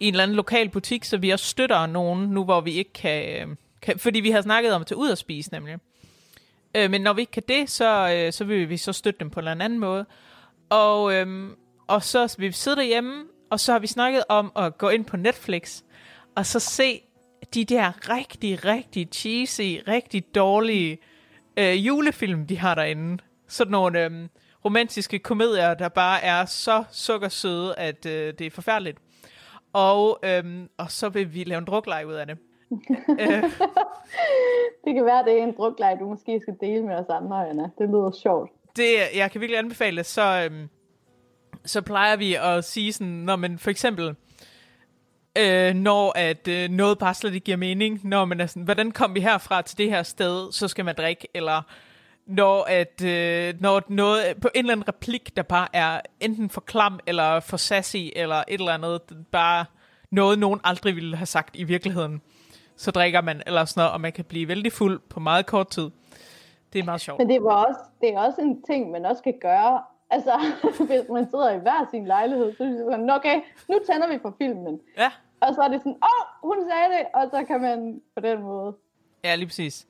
[0.00, 2.92] i en eller anden lokal butik, så vi også støtter nogen, nu hvor vi ikke
[2.92, 3.48] kan...
[3.48, 5.76] Øh, kan fordi vi har snakket om at tage ud og spise, nemlig.
[6.74, 9.30] Øh, men når vi ikke kan det, så, øh, så vil vi så støtte dem
[9.30, 10.06] på en eller anden måde.
[10.74, 11.50] Og, øh,
[11.86, 15.16] og så vi sidde derhjemme, og så har vi snakket om at gå ind på
[15.16, 15.82] Netflix,
[16.36, 17.02] og så se
[17.54, 20.98] de der rigtig, rigtig cheesy, rigtig dårlige
[21.56, 23.22] øh, julefilm, de har derinde.
[23.48, 24.10] Sådan nogle øh,
[24.64, 28.98] romantiske komedier, der bare er så sukkersøde, at øh, det er forfærdeligt.
[29.72, 30.44] Og, øh,
[30.78, 32.38] og så vil vi lave en drukleje ud af det.
[33.20, 33.42] øh,
[34.84, 37.70] Det kan være, det er en drukleje, du måske skal dele med os andre, Anna.
[37.78, 40.68] Det lyder sjovt det, jeg kan virkelig anbefale det, så, øhm,
[41.64, 44.14] så plejer vi at sige sådan, når man for eksempel,
[45.38, 48.92] øh, når at øh, noget bare slet ikke giver mening, når man er sådan, hvordan
[48.92, 51.62] kom vi herfra til det her sted, så skal man drikke, eller
[52.26, 56.60] når, at, øh, når noget, på en eller anden replik, der bare er enten for
[56.60, 59.00] klam, eller for sassy, eller et eller andet,
[59.32, 59.64] bare
[60.10, 62.22] noget, nogen aldrig ville have sagt i virkeligheden,
[62.76, 65.68] så drikker man, eller sådan noget, og man kan blive vældig fuld på meget kort
[65.68, 65.90] tid.
[66.74, 67.18] Det er meget sjovt.
[67.18, 69.82] Men det, var også, det er også en ting, man også kan gøre.
[70.10, 70.32] Altså,
[70.88, 74.18] hvis man sidder i hver sin lejlighed, så er det sådan, okay, nu tænder vi
[74.22, 74.80] for filmen.
[74.98, 75.10] Ja.
[75.40, 78.20] Og så er det sådan, åh, oh, hun sagde det, og så kan man på
[78.20, 78.76] den måde.
[79.24, 79.86] Ja, lige præcis.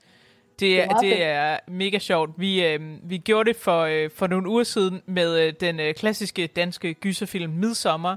[0.61, 1.23] Det er, det fedt.
[1.23, 2.31] er mega sjovt.
[2.37, 5.95] Vi, øh, vi gjorde det for, øh, for nogle uger siden med øh, den øh,
[5.95, 8.17] klassiske danske gyserfilm Midsommer,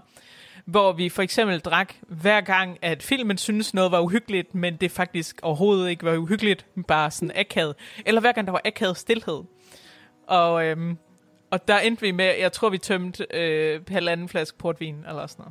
[0.68, 4.92] hvor vi for eksempel drak hver gang, at filmen synes noget var uhyggeligt, men det
[4.92, 7.76] faktisk overhovedet ikke var uhyggeligt, bare sådan akavet.
[8.06, 9.44] Eller hver gang der var akavet stillhed.
[10.28, 10.96] Og, øh,
[11.52, 15.46] og der endte vi med, jeg tror vi tømte øh, halvanden flaske portvin, eller sådan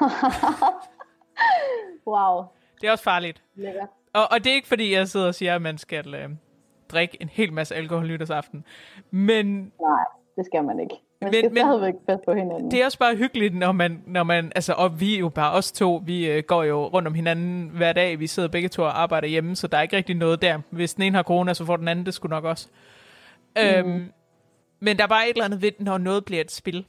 [0.00, 0.12] noget.
[2.06, 2.44] Wow,
[2.80, 3.42] Det er også farligt.
[4.12, 6.28] Og, og det er ikke fordi, jeg sidder og siger, at man skal øh,
[6.88, 8.64] drikke en hel masse alkohol nytårsaften.
[9.10, 10.04] Men Nej,
[10.36, 10.94] det skal man ikke.
[11.20, 12.70] Man Men- skal men- stadigvæk passe på hinanden.
[12.70, 15.52] det er også bare hyggeligt, når man, når man altså, og vi er jo bare
[15.52, 18.82] os to, vi øh, går jo rundt om hinanden hver dag, vi sidder begge to
[18.82, 20.58] og arbejder hjemme, så der er ikke rigtig noget der.
[20.70, 22.68] Hvis den ene har corona, så får den anden det skulle nok også.
[23.56, 23.62] Mm.
[23.62, 24.12] Øhm,
[24.80, 26.84] men der er bare et eller andet ved, når noget bliver et spil.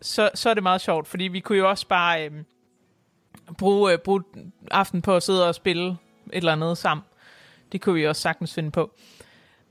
[0.00, 2.44] Så, så er det meget sjovt, fordi vi kunne jo også bare øhm,
[3.58, 4.22] bruge, øh, bruge
[4.70, 5.96] aften på at sidde og spille et
[6.32, 7.04] eller andet sammen.
[7.72, 8.90] Det kunne vi også sagtens finde på.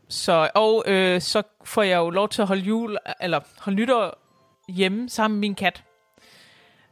[0.09, 4.19] Så, og øh, så får jeg jo lov til at holde jul, eller holde nytår
[4.69, 5.83] hjemme sammen med min kat.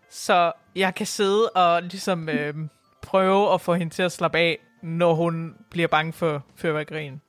[0.10, 2.54] Så jeg kan sidde og ligesom øh,
[3.02, 7.22] prøve at få hende til at slappe af, når hun bliver bange for fyrværkerien.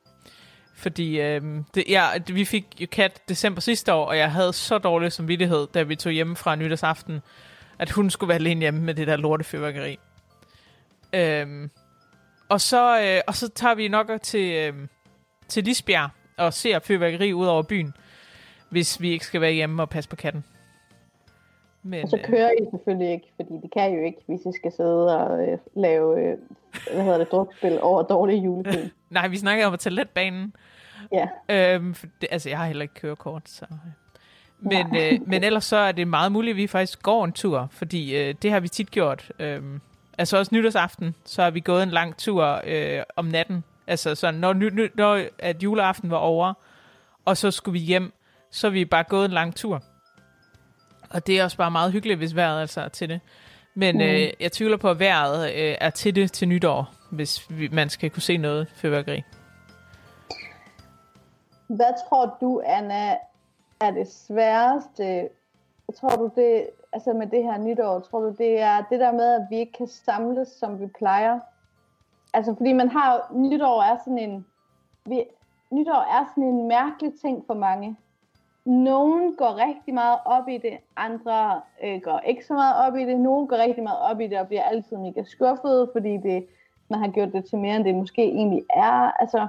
[0.74, 1.42] Fordi øh,
[1.74, 5.66] det, ja, vi fik jo kat december sidste år, og jeg havde så dårlig samvittighed,
[5.74, 7.20] da vi tog hjem fra nytårsaften,
[7.78, 9.98] at hun skulle være alene hjemme med det der lorte fyrværkeri.
[11.12, 11.68] Øh,
[12.48, 14.88] og, så, øh, og så tager vi nok til, øh,
[15.48, 17.94] til Lisbjerg og ser fyrværkeri ud over byen,
[18.68, 20.44] hvis vi ikke skal være hjemme og passe på katten.
[21.82, 24.40] Men, Og så øh, kører I selvfølgelig ikke, fordi det kan I jo ikke, hvis
[24.40, 26.38] I skal sidde og øh, lave, øh,
[26.92, 28.90] hvad hedder det, drukspil over dårlige julefilm.
[29.10, 30.54] nej, vi snakker om at tage letbanen.
[31.12, 33.66] Ja, Øhm, for det, altså, jeg har heller ikke kørekort, så...
[34.60, 37.68] Men, øh, men ellers så er det meget muligt, at vi faktisk går en tur,
[37.70, 39.32] fordi øh, det har vi tit gjort.
[39.38, 39.80] Øhm,
[40.18, 43.64] altså også nytårsaften, så har vi gået en lang tur øh, om natten.
[43.86, 46.54] Altså så når, ny, når at juleaften var over,
[47.24, 48.12] og så skulle vi hjem,
[48.50, 49.82] så har vi bare gået en lang tur.
[51.10, 53.20] Og det er også bare meget hyggeligt, hvis vejret altså er til det.
[53.74, 54.00] Men Mm.
[54.02, 57.88] øh, jeg tvivler på, at vejret øh, er til det til nytår, hvis vi, man
[57.88, 59.22] skal kunne se noget fyrværkeri.
[61.66, 63.16] Hvad tror du, Anna,
[63.80, 65.28] er det sværeste?
[66.00, 69.34] Tror du det, altså med det her nytår, tror du det er det der med,
[69.34, 71.40] at vi ikke kan samles, som vi plejer?
[72.36, 74.46] Altså fordi man har, nytår er sådan en,
[75.06, 75.24] vi,
[75.70, 77.96] nytår er sådan en mærkelig ting for mange.
[78.64, 83.04] Nogen går rigtig meget op i det, andre øh, går ikke så meget op i
[83.04, 83.20] det.
[83.20, 86.46] Nogen går rigtig meget op i det og bliver altid mega skuffet, fordi det,
[86.90, 89.10] man har gjort det til mere, end det måske egentlig er.
[89.20, 89.48] Altså,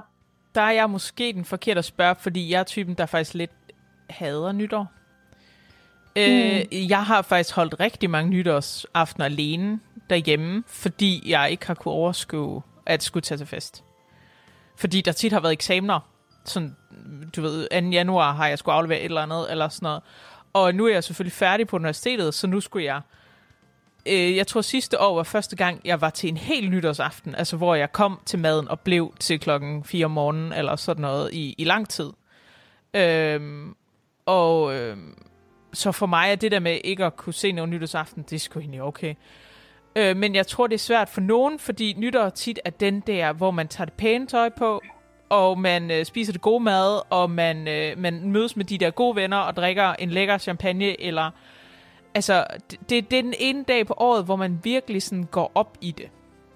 [0.54, 3.52] Der er jeg måske den forkerte at spørge, fordi jeg er typen, der faktisk lidt
[4.10, 4.86] hader nytår.
[6.16, 11.94] Øh, jeg har faktisk holdt rigtig mange nytårsaftener alene derhjemme, fordi jeg ikke har kunne
[11.94, 13.84] overskue at skulle tage til fest.
[14.76, 16.00] Fordi der tit har været eksamener.
[16.44, 16.76] Sådan,
[17.36, 17.88] du ved, 2.
[17.88, 20.02] januar har jeg skulle aflevere et eller andet, eller sådan noget.
[20.52, 23.00] Og nu er jeg selvfølgelig færdig på universitetet, så nu skulle jeg...
[24.06, 27.56] Øh, jeg tror sidste år var første gang, jeg var til en helt nytårsaften, altså
[27.56, 31.34] hvor jeg kom til maden og blev til klokken 4 om morgenen, eller sådan noget,
[31.34, 32.10] i, i lang tid.
[32.94, 33.74] Øhm,
[34.26, 35.24] og øhm,
[35.72, 38.40] så for mig er det der med ikke at kunne se nogen nytårsaften, det er
[38.40, 39.14] sgu egentlig okay.
[39.98, 43.32] Øh, men jeg tror, det er svært for nogen, fordi nytår tit er den der,
[43.32, 44.82] hvor man tager det pæne tøj på,
[45.28, 48.90] og man øh, spiser det gode mad, og man, øh, man mødes med de der
[48.90, 51.30] gode venner og drikker en lækker champagne, eller...
[52.14, 55.52] Altså, det, det, det er den ene dag på året, hvor man virkelig sådan går
[55.54, 56.08] op i det,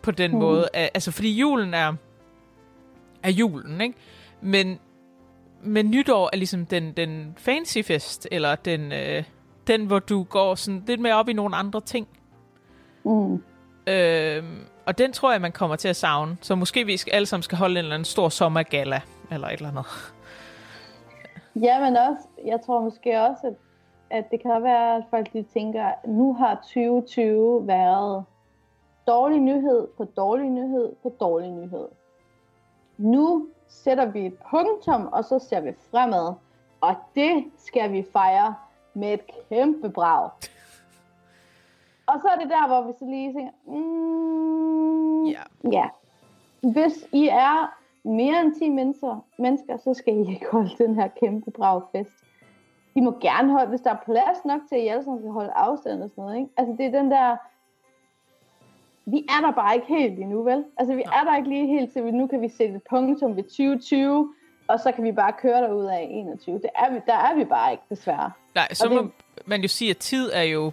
[0.03, 0.39] på den mm.
[0.39, 0.69] måde.
[0.75, 1.95] Al- Altså, fordi julen er,
[3.23, 3.95] er julen, ikke?
[4.41, 4.79] Men,
[5.63, 9.25] men nytår er ligesom den, den fancy fest, eller den, øh,
[9.67, 12.09] den, hvor du går sådan lidt mere op i nogle andre ting.
[13.05, 13.43] Mm.
[13.87, 16.37] Øhm, og den tror jeg, man kommer til at savne.
[16.41, 19.53] Så måske vi skal, alle sammen skal holde en eller anden stor sommergala, eller et
[19.53, 19.87] eller andet.
[21.57, 23.55] Ja, men også, jeg tror måske også, at,
[24.11, 28.25] at det kan være, at folk de tænker, at nu har 2020 været
[29.07, 31.89] dårlig nyhed på dårlig nyhed på dårlig nyhed.
[32.99, 36.35] Nu sætter vi et punktum, og så ser vi fremad.
[36.81, 38.55] Og det skal vi fejre
[38.95, 40.31] med et kæmpe brag.
[42.07, 45.43] Og så er det der, hvor vi så lige tænker, mm, Ja.
[45.73, 45.89] ja.
[46.73, 51.09] Hvis I er mere end 10 mennesker, mennesker, så skal I ikke holde den her
[51.21, 52.11] kæmpe bragfest.
[52.95, 55.31] I må gerne holde, hvis der er plads nok til, at I alle sammen kan
[55.33, 56.37] holde afstand og sådan noget.
[56.37, 56.49] Ikke?
[56.57, 57.37] Altså det er den der,
[59.05, 60.65] vi er der bare ikke helt endnu, vel?
[60.77, 63.43] Altså vi er der ikke lige helt til, nu kan vi sætte et punktum ved
[63.43, 64.35] 2020,
[64.69, 66.55] og så kan vi bare køre derud af 21.
[66.59, 68.31] Det er vi, der er vi bare ikke, desværre.
[68.55, 69.11] Nej, så Og det- må
[69.47, 70.71] man jo sige, at tid er jo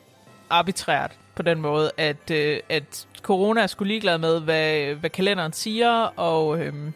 [0.50, 5.54] arbitrært på den måde, at, øh, at corona er sgu ligeglad med, hvad, hvad kalenderen
[5.54, 6.94] siger, og, øhm,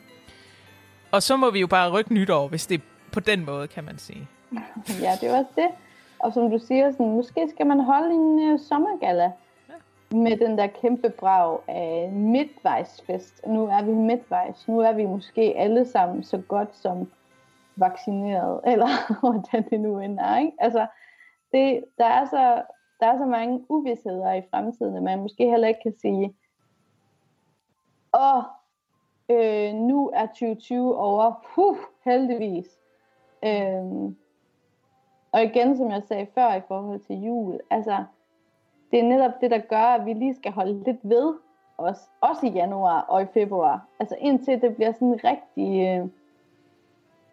[1.12, 3.84] og så må vi jo bare rykke nytår, hvis det er på den måde, kan
[3.84, 4.28] man sige.
[5.02, 5.68] Ja, det er også det.
[6.20, 9.32] Og som du siger, sådan, måske skal man holde en uh, sommergala
[10.12, 13.42] med den der kæmpe brag af midtvejsfest.
[13.48, 14.68] Nu er vi midtvejs.
[14.68, 17.12] Nu er vi måske alle sammen så godt som
[17.76, 20.38] vaccineret, eller hvordan det nu end er.
[20.38, 20.52] Ikke?
[20.60, 20.88] Altså,
[21.52, 22.62] det, der, er så,
[23.04, 26.36] der er så mange uvidsheder i fremtiden, at man måske heller ikke kan sige,
[28.14, 28.44] åh,
[29.30, 31.48] øh, nu er 2020 over.
[31.56, 32.66] Puh, heldigvis.
[33.46, 34.14] Øh,
[35.32, 38.04] og igen, som jeg sagde før i forhold til jul, altså,
[38.92, 41.34] det er netop det, der gør, at vi lige skal holde lidt ved,
[41.78, 43.88] os, også i januar og i februar.
[44.00, 46.08] Altså indtil det bliver sådan rigtig, øh,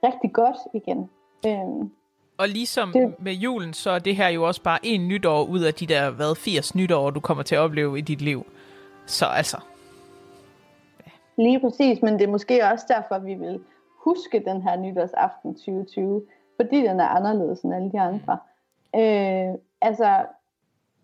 [0.05, 1.11] rigtig godt igen.
[1.47, 1.91] Øh.
[2.41, 5.61] Og ligesom Det- med julen, så er det her jo også bare en nytår ud
[5.61, 8.47] af de der, hvad, 80 nytår, du kommer til at opleve i dit liv.
[9.07, 9.57] Så altså,
[11.39, 13.61] Lige præcis, men det er måske også derfor, at vi vil
[14.05, 16.23] huske den her nytårsaften 2020,
[16.57, 18.39] fordi den er anderledes end alle de andre.
[18.97, 20.25] Øh, altså,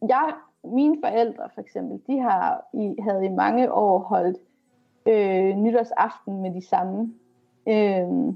[0.08, 4.36] jeg, mine forældre for eksempel, de har i, havde i mange år holdt
[5.06, 7.14] øh, nytårsaften med de samme.
[7.68, 8.34] Øh,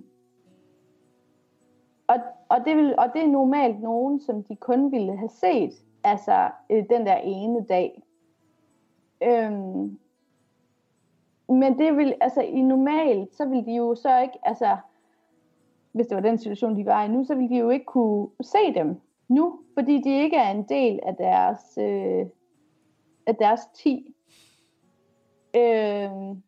[2.61, 5.73] og, det vil, og det er normalt nogen, som de kun ville have set,
[6.05, 8.03] altså øh, den der ene dag.
[9.23, 9.99] Øhm,
[11.49, 14.77] men det vil, altså i normalt, så vil de jo så ikke, altså
[15.93, 18.29] hvis det var den situation, de var i nu, så ville de jo ikke kunne
[18.41, 22.27] se dem nu, fordi de ikke er en del af deres, øh,
[23.27, 24.15] af deres 10.
[25.57, 26.43] Øhm,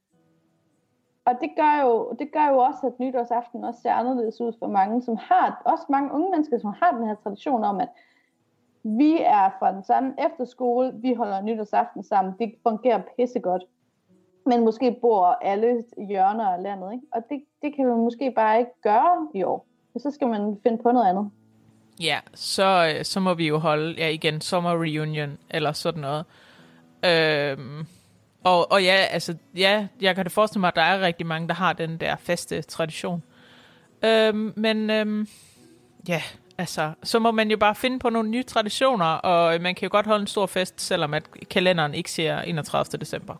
[1.24, 4.66] og det gør, jo, det gør jo også, at nytårsaften også ser anderledes ud for
[4.66, 7.88] mange, som har, også mange unge mennesker, som har den her tradition om, at
[8.84, 13.62] vi er fra den samme efterskole, vi holder nytårsaften sammen, det fungerer pissegodt.
[14.46, 17.06] Men måske bor alle hjørner af landet, ikke?
[17.12, 19.66] Og det, det kan man måske bare ikke gøre i år.
[19.98, 21.30] Så skal man finde på noget andet.
[22.00, 26.24] ja, så, øh, så må vi jo holde, ja igen, sommer reunion, eller sådan noget.
[27.04, 27.86] Øhm,
[28.44, 31.48] og, og ja, altså, ja, jeg kan da forestille mig, at der er rigtig mange,
[31.48, 33.22] der har den der faste tradition.
[34.04, 35.28] Øhm, men øhm,
[36.08, 36.22] ja,
[36.58, 39.90] altså, så må man jo bare finde på nogle nye traditioner, og man kan jo
[39.92, 42.98] godt holde en stor fest, selvom at kalenderen ikke siger 31.
[42.98, 43.34] december.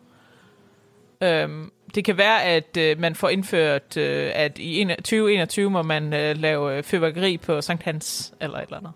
[1.21, 6.13] Øhm, det kan være, at øh, man får indført, øh, at i 2021 må man
[6.13, 8.91] øh, lave øh, fyrværkeri på Sankt Hans, eller et eller andet.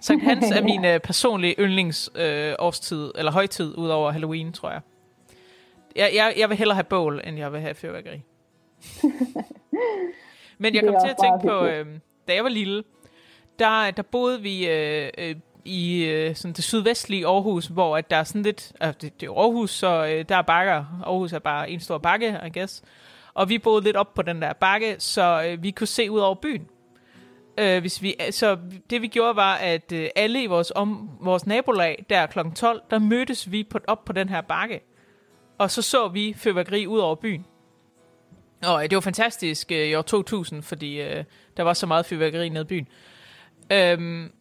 [0.00, 4.70] Sankt Hans er min øh, personlige yndlings øh, årstid, eller højtid, ud over Halloween, tror
[4.70, 4.80] jeg.
[5.96, 6.34] Jeg, jeg.
[6.36, 8.22] jeg vil hellere have bål, end jeg vil have fyrværkeri.
[10.58, 11.86] Men jeg kom til at tænke på, øh,
[12.28, 12.84] da jeg var lille,
[13.58, 18.16] der, der boede vi øh, øh, i øh, sådan det sydvestlige Aarhus, hvor at der
[18.16, 20.84] er sådan lidt, altså det, det er Aarhus, så øh, der er bakker.
[21.06, 22.82] Aarhus er bare en stor bakke, I guess.
[23.34, 26.20] Og vi boede lidt op på den der bakke, så øh, vi kunne se ud
[26.20, 26.68] over byen.
[27.58, 28.58] Øh, hvis vi, så
[28.90, 32.38] det vi gjorde var, at øh, alle i vores, om, vores nabolag, der kl.
[32.54, 34.80] 12, der mødtes vi på, op på den her bakke.
[35.58, 37.46] Og så så vi fyrværkeri ud over byen.
[38.66, 41.24] Og øh, det var fantastisk øh, i år 2000, fordi øh,
[41.56, 42.88] der var så meget fyrværkeri nede i byen.
[43.72, 44.32] Øhm,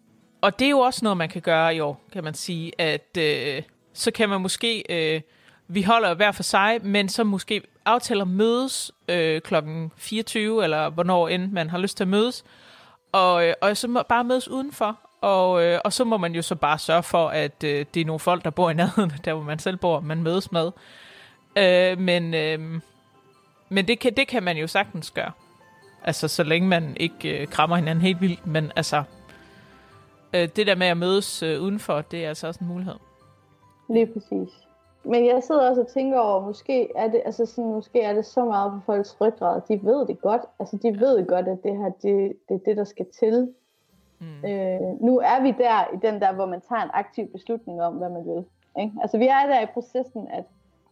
[0.41, 3.17] og det er jo også noget, man kan gøre i år, kan man sige, at
[3.17, 5.21] øh, så kan man måske, øh,
[5.67, 11.27] vi holder hver for sig, men så måske aftaler mødes øh, klokken 24, eller hvornår
[11.27, 12.43] end man har lyst til at mødes,
[13.11, 16.41] og, øh, og så må bare mødes udenfor, og, øh, og så må man jo
[16.41, 19.33] så bare sørge for, at øh, det er nogle folk, der bor i nærheden, der
[19.33, 20.71] hvor man selv bor, man mødes med.
[21.57, 22.81] Øh, men øh,
[23.69, 25.31] men det, kan, det kan man jo sagtens gøre.
[26.03, 29.03] Altså, så længe man ikke øh, krammer hinanden helt vildt, men altså,
[30.33, 32.95] øh, det der med at mødes øh, udenfor, det er altså også en mulighed.
[33.89, 34.49] Lige præcis.
[35.03, 38.25] Men jeg sidder også og tænker over, måske er det, altså sådan, måske er det
[38.25, 39.61] så meget på folks ryggrad.
[39.67, 40.41] De ved det godt.
[40.59, 43.53] Altså, de ved godt, at det her, det, det er det, der skal til.
[44.43, 44.49] Mm.
[44.49, 47.93] Øh, nu er vi der i den der, hvor man tager en aktiv beslutning om,
[47.93, 48.45] hvad man vil.
[48.79, 48.93] Ikke?
[49.01, 50.43] Altså, vi er der i processen, at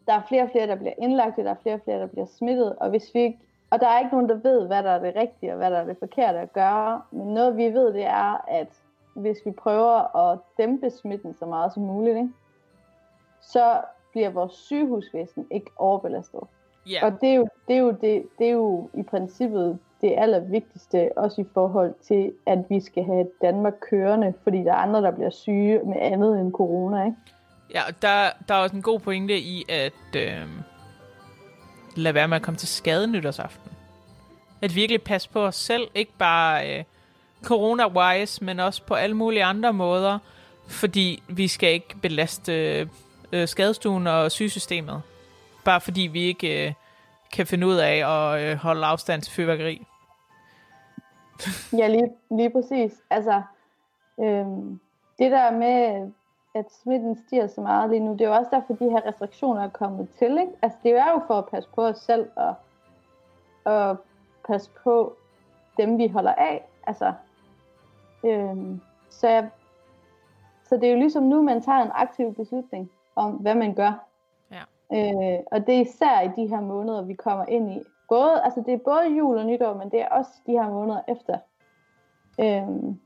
[0.08, 2.26] der er flere og flere, der bliver indlagt, der er flere og flere, der bliver
[2.26, 3.39] smittet, og hvis vi ikke
[3.72, 5.78] og der er ikke nogen, der ved, hvad der er det rigtige og hvad der
[5.78, 7.02] er det forkerte at gøre.
[7.12, 8.67] Men noget vi ved, det er, at
[9.13, 12.30] hvis vi prøver at dæmpe smitten så meget som muligt, ikke?
[13.41, 16.41] så bliver vores sygehusvæsen ikke overbelastet.
[16.88, 17.04] Yeah.
[17.04, 21.10] Og det er, jo, det, er jo det, det er jo i princippet det allervigtigste,
[21.18, 25.12] også i forhold til, at vi skal have Danmark kørende, fordi der er andre, der
[25.12, 27.06] bliver syge med andet end corona.
[27.06, 27.18] Ikke?
[27.74, 30.48] Ja, der, der er også en god pointe i, at øh,
[31.96, 33.72] lade være med at komme til skade nytårsaften.
[34.62, 36.84] At virkelig passe på os selv, ikke bare øh,
[37.46, 40.20] corona-wise, men også på alle mulige andre måder,
[40.68, 42.54] fordi vi skal ikke belaste
[43.32, 45.02] øh, skadestuen og sygesystemet.
[45.66, 46.74] Bare fordi vi ikke øh,
[47.34, 49.86] kan finde ud af at øh, holde afstand til fyrværkeri.
[51.80, 53.02] ja, lige, lige præcis.
[53.10, 53.41] Altså,
[54.20, 54.46] øh,
[55.20, 56.12] det der med
[56.56, 58.12] at smitten stiger så meget lige nu.
[58.12, 60.32] Det er jo også derfor, de her restriktioner er kommet til.
[60.32, 60.54] Ikke?
[60.62, 62.56] Altså, det er jo for at passe på os selv og,
[63.63, 63.98] og
[64.48, 65.15] passe på
[65.78, 66.67] dem, vi holder af.
[66.88, 67.13] Altså,
[68.26, 69.50] øhm, så, jeg,
[70.63, 74.06] så det er jo ligesom nu, man tager en aktiv beslutning om, hvad man gør.
[74.52, 74.62] Ja.
[74.94, 77.82] Øh, og det er især i de her måneder, vi kommer ind i.
[78.12, 81.02] Både, altså det er både jul og nytår, men det er også de her måneder
[81.08, 81.38] efter.
[82.39, 83.00] Øhm,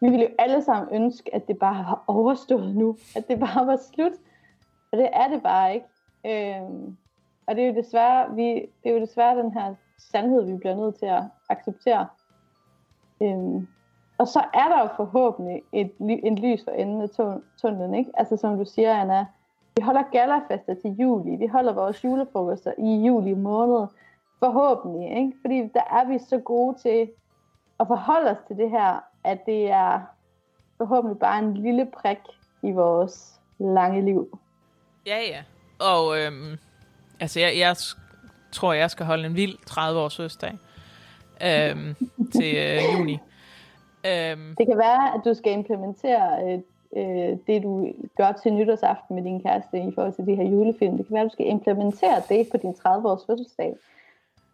[0.00, 2.96] vi ville jo alle sammen ønske, at det bare var overstået nu.
[3.16, 4.12] At det bare var slut.
[4.92, 5.86] Og det er det bare ikke.
[6.26, 6.96] Øhm,
[7.46, 10.74] og det er jo desværre, vi, det er jo desværre den her sandhed, vi bliver
[10.74, 12.06] nødt til at acceptere.
[13.22, 13.68] Øhm,
[14.18, 17.10] og så er der jo forhåbentlig et, en lys for enden af
[17.60, 18.10] tunnelen, ikke?
[18.14, 19.26] Altså som du siger, Anna,
[19.76, 23.86] vi holder galafester til juli, vi holder vores julefrokoster i juli måned,
[24.44, 25.32] forhåbentlig, ikke?
[25.40, 27.10] Fordi der er vi så gode til
[27.80, 30.00] at forholde os til det her, at det er
[30.76, 32.18] forhåbentlig bare en lille prik
[32.62, 34.38] i vores lange liv.
[35.06, 35.42] Ja, ja.
[35.78, 36.58] Og øhm,
[37.20, 37.76] altså, jeg, jeg
[38.52, 40.58] tror, jeg skal holde en vild 30-års fødselsdag
[41.42, 41.94] øhm,
[42.36, 43.18] til øh, juni.
[44.06, 44.54] Øhm.
[44.58, 46.58] Det kan være, at du skal implementere øh,
[46.96, 50.96] øh, det, du gør til nytårsaften med din kæreste i forhold til de her julefilm.
[50.96, 53.74] Det kan være, at du skal implementere det på din 30-års fødselsdag.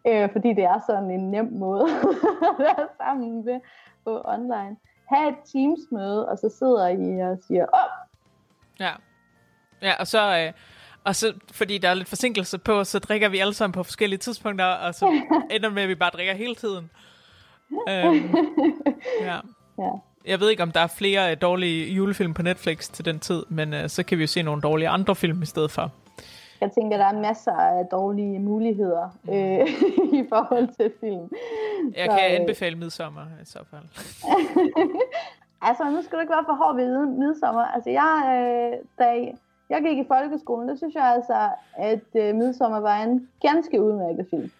[0.07, 1.83] Øh, fordi det er sådan en nem måde
[2.49, 3.59] at være sammen med
[4.03, 4.77] på online.
[5.09, 7.91] Ha' et Teams-møde, og så sidder I og siger, åh!
[8.79, 8.91] Ja.
[9.81, 10.53] Ja, og så, øh,
[11.03, 14.19] og så, fordi der er lidt forsinkelse på, så drikker vi alle sammen på forskellige
[14.19, 15.21] tidspunkter, og så
[15.55, 16.89] ender med, at vi bare drikker hele tiden.
[17.89, 18.35] Øhm,
[19.27, 19.39] ja.
[19.77, 19.89] ja.
[20.25, 23.43] Jeg ved ikke, om der er flere øh, dårlige julefilm på Netflix til den tid,
[23.49, 25.91] men øh, så kan vi jo se nogle dårlige andre film i stedet for.
[26.61, 29.33] Jeg tænker, der er masser af dårlige muligheder mm.
[29.33, 29.67] øh,
[30.23, 31.29] i forhold til film.
[31.95, 33.83] Jeg så, kan øh, anbefale midsommer i så fald.
[35.67, 37.61] altså, nu skal du ikke være for hård ved midsommer.
[37.61, 39.31] Altså, jeg, øh, da
[39.69, 44.27] jeg gik i folkeskolen, der synes jeg altså, at øh, midsommer var en ganske udmærket
[44.29, 44.51] film.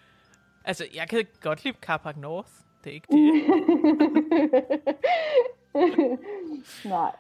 [0.66, 2.50] Altså, jeg kan godt lide Carpark North.
[2.84, 3.20] Det er ikke det.
[6.86, 7.12] Nej.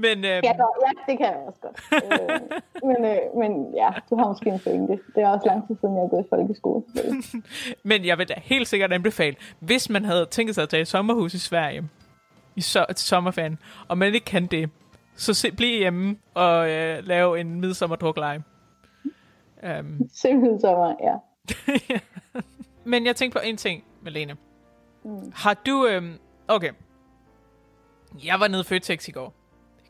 [0.00, 1.80] Men, øh, Ja, godt, ja, det kan jeg også godt.
[1.92, 2.40] øh,
[2.88, 4.92] men, øh, men ja, du har måske en pointe.
[5.14, 6.82] Det er også lang tid siden, jeg har gået i folkeskole.
[7.90, 10.88] Men jeg vil da helt sikkert anbefale, hvis man havde tænkt sig at tage et
[10.88, 11.88] sommerhus i Sverige,
[12.56, 14.70] i so- sommerferien, og man ikke kan det,
[15.16, 18.42] så se, bliv hjemme og øh, lave en midsommerdrukleje.
[19.80, 21.14] Um, Simpelthen sommer, ja.
[22.90, 24.36] men jeg tænkte på en ting, Malene.
[25.04, 25.32] Mm.
[25.34, 25.86] Har du...
[25.86, 26.18] Øhm,
[26.48, 26.70] okay.
[28.24, 29.34] Jeg var nede i Føtex i går.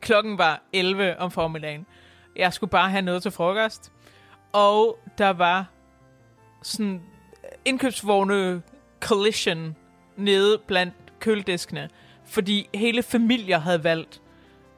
[0.01, 1.85] Klokken var 11 om formiddagen.
[2.35, 3.91] Jeg skulle bare have noget til frokost.
[4.53, 5.65] Og der var
[6.61, 7.01] sådan
[7.65, 8.61] indkøbsvogne
[8.99, 9.75] collision
[10.15, 11.89] nede blandt kølediskene.
[12.25, 14.21] Fordi hele familier havde valgt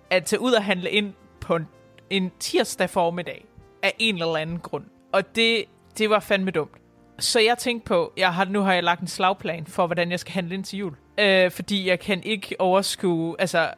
[0.10, 1.68] at tage ud og handle ind på en,
[2.10, 3.46] en tirsdag formiddag.
[3.84, 4.86] Af en eller anden grund.
[5.12, 5.66] Og det,
[5.98, 6.72] det var fandme dumt.
[7.20, 10.20] Så jeg tænkte på, jeg har, nu har jeg lagt en slagplan for, hvordan jeg
[10.20, 10.96] skal handle ind til jul.
[11.18, 13.70] Øh, fordi jeg kan ikke overskue, altså,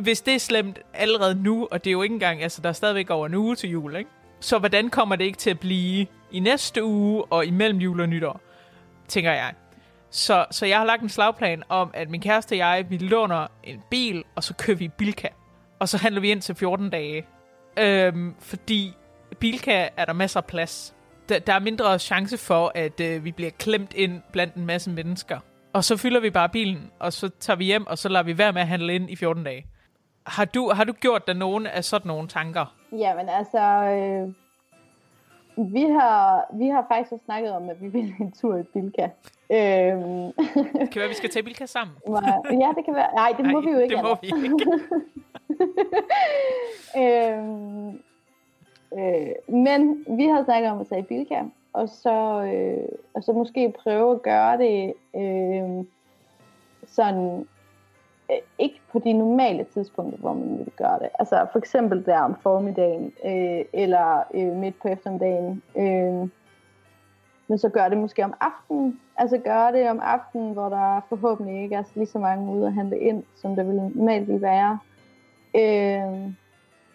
[0.00, 2.72] hvis det er slemt allerede nu, og det er jo ikke engang, altså, der er
[2.72, 4.10] stadigvæk over en uge til jul, ikke?
[4.40, 8.08] Så hvordan kommer det ikke til at blive i næste uge og imellem jul og
[8.08, 8.40] nytår,
[9.08, 9.52] tænker jeg.
[10.10, 13.46] Så, så jeg har lagt en slagplan om, at min kæreste og jeg, vi låner
[13.64, 15.28] en bil, og så kører vi Bilka.
[15.78, 17.26] Og så handler vi ind til 14 dage.
[17.78, 18.94] Øhm, fordi
[19.38, 20.94] Bilka er der masser af plads
[21.28, 24.90] der, der er mindre chance for, at øh, vi bliver klemt ind blandt en masse
[24.90, 25.38] mennesker.
[25.74, 28.38] Og så fylder vi bare bilen, og så tager vi hjem, og så lader vi
[28.38, 29.66] være med at handle ind i 14 dage.
[30.26, 32.74] Har du, har du gjort dig nogen af sådan nogle tanker?
[32.92, 34.28] Jamen altså, øh,
[35.72, 39.08] vi, har, vi har faktisk også snakket om, at vi vil en tur i Bilka.
[39.50, 41.96] Øh, Det kan være, vi skal tage Bilka sammen.
[42.62, 43.14] ja, det kan være.
[43.14, 43.96] Nej, det må Nej, vi jo ikke.
[43.96, 44.66] det må vi ikke.
[47.02, 47.88] øhm,
[48.98, 51.42] øh, men vi havde snakket om at tage i Bilka,
[51.74, 55.84] og så, øh, og så måske prøve at gøre det øh,
[56.86, 57.46] sådan,
[58.30, 61.08] øh, ikke på de normale tidspunkter, hvor man ville gøre det.
[61.18, 65.62] Altså for eksempel der om formiddagen, øh, eller øh, midt på eftermiddagen.
[65.76, 66.28] Øh,
[67.48, 69.00] men så gør det måske om aftenen.
[69.16, 72.72] Altså gør det om aftenen, hvor der forhåbentlig ikke er lige så mange ude at
[72.72, 74.78] handle ind, som der ville normalt ville være.
[75.54, 76.32] Øh,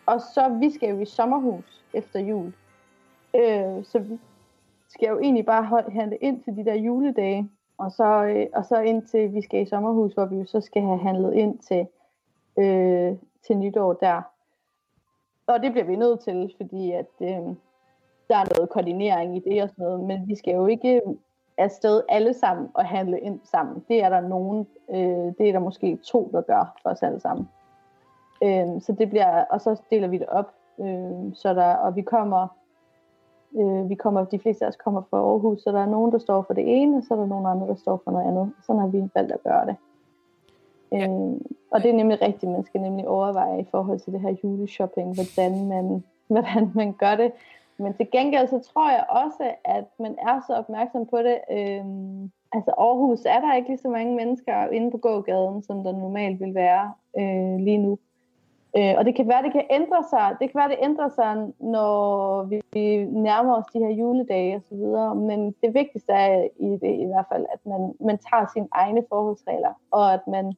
[0.06, 2.54] og så, vi skal jo i sommerhus efter jul.
[3.36, 4.20] Øh, så vi
[4.90, 7.50] skal jo egentlig bare handle ind til de der juledage.
[7.78, 10.82] Og så, øh, og så indtil vi skal i sommerhus, hvor vi jo så skal
[10.82, 11.88] have handlet ind til,
[12.58, 13.18] øh,
[13.48, 14.22] til nytår der.
[15.48, 17.56] Og det bliver vi nødt til, fordi at, øh,
[18.30, 20.00] der er noget koordinering i det og sådan noget.
[20.00, 21.16] Men vi skal jo ikke øh,
[21.58, 23.86] afsted alle sammen og handle ind sammen.
[23.88, 27.20] Det er der nogen, øh, det er der måske to, der gør for os alle
[27.20, 27.50] sammen.
[28.44, 32.02] Øh, så det bliver, og så deler vi det op, øh, så der, og vi
[32.02, 32.48] kommer,
[33.56, 36.18] øh, vi kommer, de fleste af os kommer fra Aarhus, så der er nogen, der
[36.18, 38.52] står for det ene, og så er der nogen andre, der står for noget andet.
[38.66, 39.76] Sådan har vi valgt at gøre det.
[40.94, 44.36] Øhm, og det er nemlig rigtigt, man skal nemlig overveje i forhold til det her
[44.44, 47.32] juleshopping, hvordan man, hvordan man gør det.
[47.78, 51.38] Men til gengæld så tror jeg også, at man er så opmærksom på det.
[51.52, 55.92] Øhm, altså Aarhus er der ikke lige så mange mennesker inde på gågaden, som der
[55.92, 57.98] normalt vil være øh, lige nu.
[58.78, 60.36] Øh, og det kan være, det kan ændre sig.
[60.40, 64.62] Det kan være, det ændrer sig, når vi, vi nærmer os de her juledage og
[64.70, 65.16] så videre.
[65.16, 69.04] Men det vigtigste er i det i hvert fald, at man, man tager sine egne
[69.10, 70.54] forholdsregler, og at man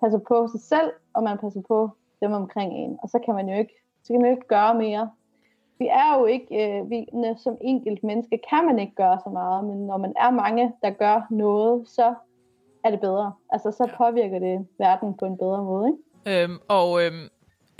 [0.00, 1.90] passer på sig selv, og man passer på
[2.20, 2.98] dem omkring en.
[3.02, 5.10] Og så kan man jo ikke, så kan man jo ikke gøre mere.
[5.78, 7.06] Vi er jo ikke, øh, vi,
[7.36, 10.90] som enkelt menneske kan man ikke gøre så meget, men når man er mange, der
[10.90, 12.14] gør noget, så
[12.84, 13.32] er det bedre.
[13.50, 16.44] Altså så påvirker det verden på en bedre måde, ikke?
[16.44, 17.28] Øhm, og øhm,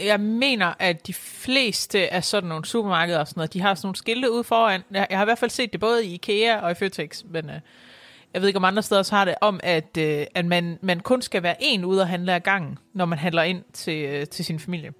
[0.04, 3.86] jeg mener, at de fleste af sådan nogle supermarkeder og sådan noget, de har sådan
[3.86, 4.82] nogle skilte ude foran.
[4.90, 7.50] Jeg, jeg har i hvert fald set det både i IKEA og i Føtex, men
[7.50, 7.60] øh,
[8.34, 11.00] jeg ved ikke om andre steder så har det om, at, øh, at man, man
[11.00, 14.26] kun skal være en ude og handle ad gangen, når man handler ind til, øh,
[14.26, 14.92] til sin familie.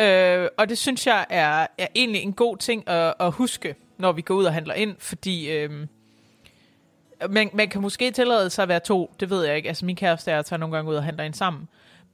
[0.00, 4.12] Øh, og det synes jeg er, er egentlig en god ting at, at huske, når
[4.12, 5.70] vi går ud og handler ind, fordi øh,
[7.30, 9.68] man, man kan måske tillade sig at være to, det ved jeg ikke.
[9.68, 11.68] Altså min kæreste og jeg tager nogle gange ud og handler ind sammen.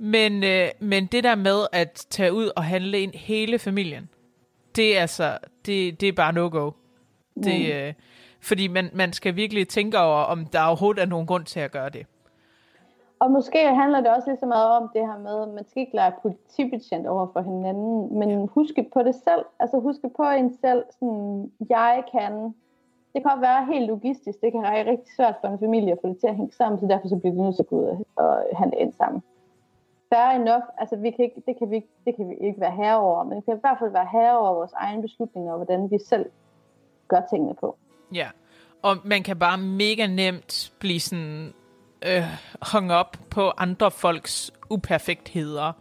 [0.05, 4.09] Men, øh, men det der med at tage ud og handle ind hele familien,
[4.76, 6.70] det er altså, det, det er bare no-go.
[7.34, 7.94] Det, øh,
[8.40, 11.72] fordi man, man skal virkelig tænke over, om der overhovedet er nogen grund til at
[11.72, 12.07] gøre det.
[13.18, 15.80] Og måske handler det også lige så meget om det her med, at man skal
[15.80, 19.44] ikke lege politibetjent over for hinanden, men huske på det selv.
[19.61, 22.32] Altså huske på en selv, sådan, jeg kan.
[23.12, 25.98] Det kan godt være helt logistisk, det kan være rigtig svært for en familie at
[26.03, 27.76] få det til at hænge sammen, så derfor så bliver de nødt til at gå
[27.80, 29.22] ud og handle ind sammen.
[30.13, 32.77] Fair enough, altså vi kan ikke, det, kan vi, ikke- det kan vi ikke være
[32.77, 35.59] herre over, men vi kan i hvert fald være herre over vores egne beslutninger, og
[35.59, 36.27] hvordan vi selv
[37.09, 37.77] gør tingene på.
[38.15, 38.29] Ja,
[38.83, 41.53] og man kan bare mega nemt blive sådan
[42.07, 42.23] øh,
[42.73, 45.73] hung op på andre folks uperfektheder,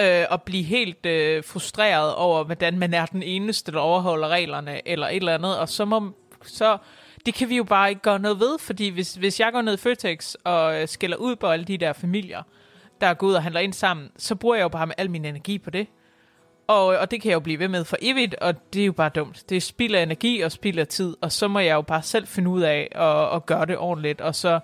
[0.00, 4.88] øh, og blive helt øh, frustreret over, hvordan man er den eneste, der overholder reglerne,
[4.88, 6.02] eller et eller andet, og så må,
[6.42, 6.78] så,
[7.26, 9.74] det kan vi jo bare ikke gøre noget ved, fordi hvis, hvis jeg går ned
[9.74, 12.42] i Føtex og øh, skælder ud på alle de der familier,
[13.00, 15.24] der går ud og handler ind sammen, så bruger jeg jo bare med al min
[15.24, 15.86] energi på det.
[16.66, 18.86] Og, øh, og det kan jeg jo blive ved med for evigt, og det er
[18.86, 19.44] jo bare dumt.
[19.48, 22.62] Det spilder energi og spilder tid, og så må jeg jo bare selv finde ud
[22.62, 24.60] af at, at gøre det ordentligt, og så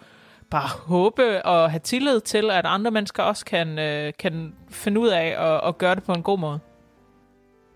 [0.50, 5.08] bare håbe og have tillid til, at andre mennesker også kan, øh, kan finde ud
[5.08, 6.60] af at, at gøre det på en god måde.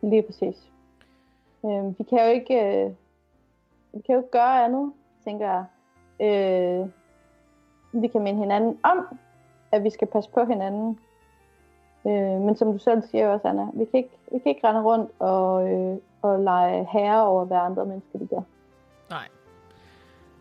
[0.02, 0.56] Lige præcis.
[1.64, 2.90] Øh, vi kan jo ikke, øh,
[3.92, 4.92] vi kan jo ikke gøre andet,
[5.24, 5.64] tænker jeg.
[6.26, 6.88] Øh,
[8.02, 9.18] vi kan minde hinanden om,
[9.76, 10.98] at vi skal passe på hinanden.
[12.06, 14.82] Øh, men som du selv siger også, Anna, vi kan ikke, vi kan ikke rende
[14.82, 18.42] rundt og, øh, og lege herre over, hvad andre mennesker de gør.
[19.10, 19.28] Nej,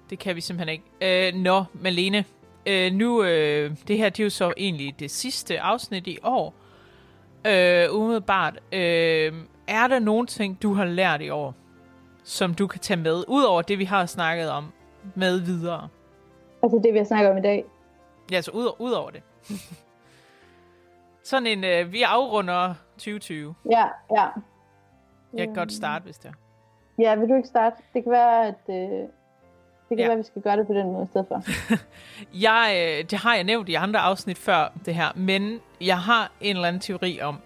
[0.10, 1.28] det kan vi simpelthen ikke.
[1.28, 2.26] Øh, nå, Malene,
[2.66, 6.54] øh, nu, øh, det her det er jo så egentlig det sidste afsnit i år.
[7.48, 9.34] Øh, umiddelbart, øh,
[9.68, 11.54] er der nogen ting, du har lært i år,
[12.24, 14.72] som du kan tage med, udover det, vi har snakket om,
[15.16, 15.88] med videre?
[16.64, 17.66] Altså det, vi har snakket om i dag?
[18.32, 19.24] Ja, altså ud, ud over det.
[21.24, 23.56] Sådan en, øh, vi afrunder 2020.
[23.72, 24.28] Ja, ja.
[25.34, 26.34] Jeg kan godt starte, hvis det er.
[27.02, 27.76] Ja, vil du ikke starte?
[27.94, 29.10] Det kan være, at øh,
[29.90, 30.04] det kan ja.
[30.04, 31.44] være, at vi skal gøre det på den måde i stedet for.
[32.48, 35.08] jeg, øh, det har jeg nævnt i andre afsnit før, det her.
[35.16, 37.42] Men jeg har en eller anden teori om,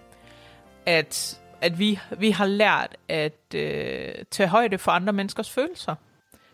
[0.86, 5.94] at, at vi, vi har lært at øh, tage højde for andre menneskers følelser.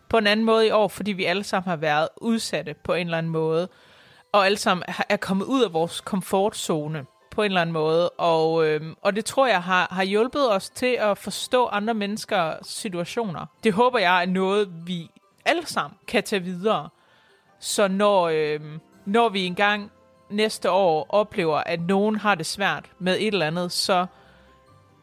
[0.09, 3.07] På en anden måde i år, fordi vi alle sammen har været udsatte på en
[3.07, 3.69] eller anden måde.
[4.37, 8.11] Og alle sammen er kommet ud af vores komfortzone på en eller anden måde.
[8.11, 12.67] Og, øh, og det tror jeg har, har hjulpet os til at forstå andre menneskers
[12.67, 13.47] situationer.
[13.65, 15.11] Det håber jeg er noget, vi
[15.45, 16.89] alle sammen kan tage videre.
[17.61, 18.61] Så når, øh,
[19.07, 19.91] når vi engang
[20.31, 24.07] næste år oplever, at nogen har det svært med et eller andet, så,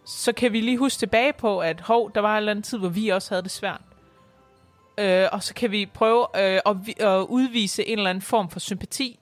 [0.05, 2.77] så kan vi lige huske tilbage på, at hov, der var en eller anden tid,
[2.77, 3.81] hvor vi også havde det svært.
[4.97, 8.59] Øh, og så kan vi prøve øh, at, at udvise en eller anden form for
[8.59, 9.19] sympati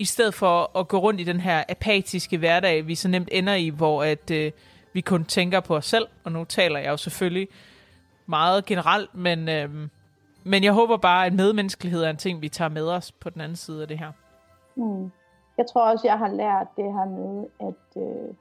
[0.00, 3.54] i stedet for at gå rundt i den her apatiske hverdag, vi så nemt ender
[3.54, 4.52] i, hvor at øh,
[4.92, 7.48] vi kun tænker på os selv, og nu taler jeg jo selvfølgelig
[8.26, 9.70] meget generelt, men, øh,
[10.44, 13.40] men jeg håber bare, at medmenneskelighed er en ting, vi tager med os på den
[13.40, 14.12] anden side af det her.
[14.76, 15.10] Mm.
[15.58, 18.34] Jeg tror også, jeg har lært det her med, at øh,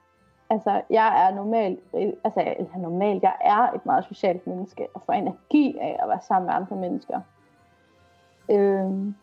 [0.49, 5.01] altså, jeg er normalt, øh, altså eller normalt, jeg er et meget socialt menneske, og
[5.05, 7.21] får energi af at være sammen med andre mennesker.
[8.51, 9.13] Øh,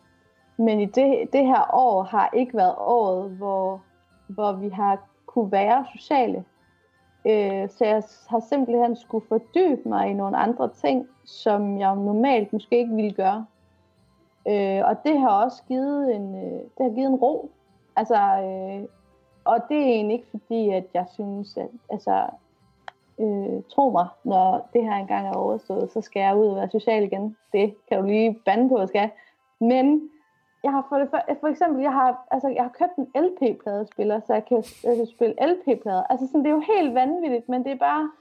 [0.57, 3.81] men i det, det her år har ikke været året, hvor,
[4.27, 6.45] hvor vi har kunne være sociale.
[7.27, 12.53] Øh, så jeg har simpelthen skulle fordybe mig i nogle andre ting, som jeg normalt
[12.53, 13.45] måske ikke ville gøre.
[14.47, 17.51] Øh, og det har også givet en, øh, det har givet en ro.
[17.95, 18.87] Altså, øh,
[19.45, 22.25] og det er egentlig ikke fordi, at jeg synes, at altså,
[23.19, 26.69] øh, tro mig, når det her engang er overstået, så skal jeg ud og være
[26.69, 27.37] social igen.
[27.53, 29.09] Det kan du lige bande på, at skal.
[29.59, 30.09] Men
[30.67, 34.19] jeg har for, det, for, for eksempel, jeg har, altså, jeg har købt en LP-pladespiller,
[34.25, 36.03] så jeg kan, jeg kan spille LP-plader.
[36.09, 38.11] Altså sådan, det er jo helt vanvittigt, men det er bare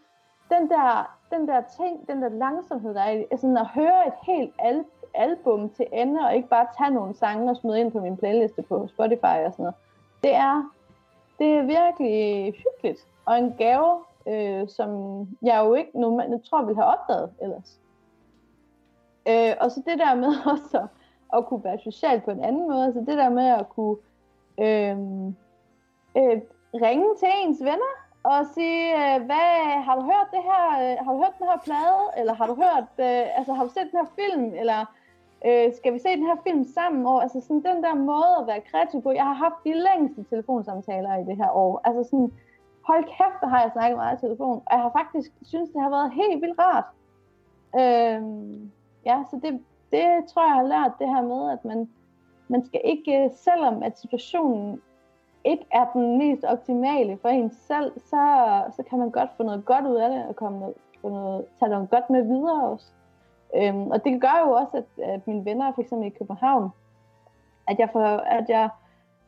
[0.55, 4.19] den der, den der ting, den der langsomhed, der er i altså, at høre et
[4.27, 4.85] helt al-
[5.15, 8.63] album til ende, og ikke bare tage nogle sange og smide ind på min playliste
[8.63, 9.75] på Spotify og sådan noget.
[10.25, 10.71] Det er,
[11.39, 13.91] det er virkelig hyggeligt, og en gave,
[14.27, 14.91] øh, som
[15.43, 17.81] jeg jo ikke normalt, jeg tror, jeg ville have opdaget ellers.
[19.29, 20.87] Øh, og så det der med også
[21.33, 22.93] at kunne være socialt på en anden måde.
[22.93, 23.97] Så det der med at kunne
[24.61, 24.97] øh,
[26.19, 26.41] øh,
[26.75, 29.49] ringe til ens venner og sige, øh, hvad,
[29.87, 32.55] har du hørt det her, øh, har du hørt den her plade, eller har du
[32.55, 34.81] hørt, øh, altså har du set den her film, eller
[35.47, 37.07] øh, skal vi se den her film sammen?
[37.07, 39.11] Og, altså sådan den der måde at være kreativ på.
[39.11, 41.81] Jeg har haft de længste telefonsamtaler i det her år.
[41.85, 42.33] Altså sådan,
[42.89, 44.63] hold kæft, der har jeg snakket meget i telefon.
[44.67, 46.89] Og jeg har faktisk synes, det har været helt vildt rart.
[47.83, 48.21] Øh,
[49.05, 49.61] ja, så det,
[49.91, 51.89] det tror jeg har lært det her med, at man,
[52.49, 54.83] man skal ikke, øh, selvom at situationen
[55.45, 58.23] ikke er den mest optimale for en selv, så,
[58.77, 61.45] så kan man godt få noget godt ud af det, og komme noget, få noget,
[61.59, 62.87] tage noget godt med videre også.
[63.57, 66.71] Øhm, og det gør jo også, at, at mine venner, for eksempel i København,
[67.69, 68.69] at jeg, får, at jeg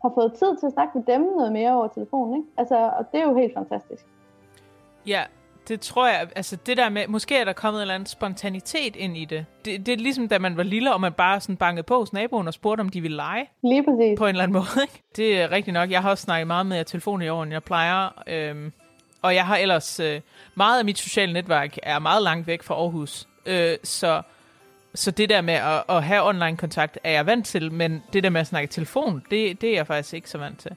[0.03, 2.37] har fået tid til at snakke med dem noget mere over telefonen.
[2.37, 2.49] Ikke?
[2.57, 4.07] Altså, og det er jo helt fantastisk.
[5.07, 5.23] Ja,
[5.69, 8.97] det tror jeg, altså det der med, måske er der kommet en eller anden spontanitet
[8.97, 9.47] ind i det.
[9.65, 9.87] det.
[9.87, 12.47] Det er ligesom, da man var lille, og man bare sådan bankede på hos naboen
[12.47, 13.47] og spurgte, om de ville lege.
[13.63, 14.19] Lige præcis.
[14.19, 15.03] På en eller anden måde, ikke?
[15.17, 15.91] Det er rigtigt nok.
[15.91, 18.23] Jeg har også snakket meget med jer telefon i år, end jeg plejer.
[18.27, 18.73] Øhm,
[19.23, 20.21] og jeg har ellers, øh,
[20.55, 23.29] meget af mit sociale netværk er meget langt væk fra Aarhus.
[23.47, 24.23] Øh, så
[24.95, 28.23] så det der med at, at have online kontakt er jeg vant til, men det
[28.23, 30.71] der med at snakke telefon, det, det er jeg faktisk ikke så vant til.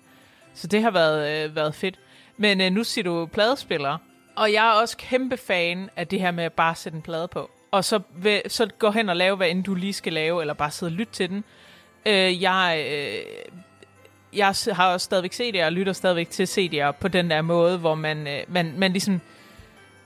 [0.54, 2.00] Så det har været, øh, været fedt.
[2.38, 3.98] Men øh, nu siger du pladespiller,
[4.36, 7.28] og jeg er også kæmpe fan af det her med at bare sætte en plade
[7.28, 7.50] på.
[7.72, 10.54] Og så, ved, så gå hen og lave, hvad end du lige skal lave, eller
[10.54, 11.44] bare sidde og lytte til den.
[12.06, 13.22] Øh, jeg, øh,
[14.34, 17.96] jeg har også stadigvæk CD'er, og lytter stadigvæk til CD'er på den der måde, hvor
[17.96, 19.22] man, øh, man, man ligesom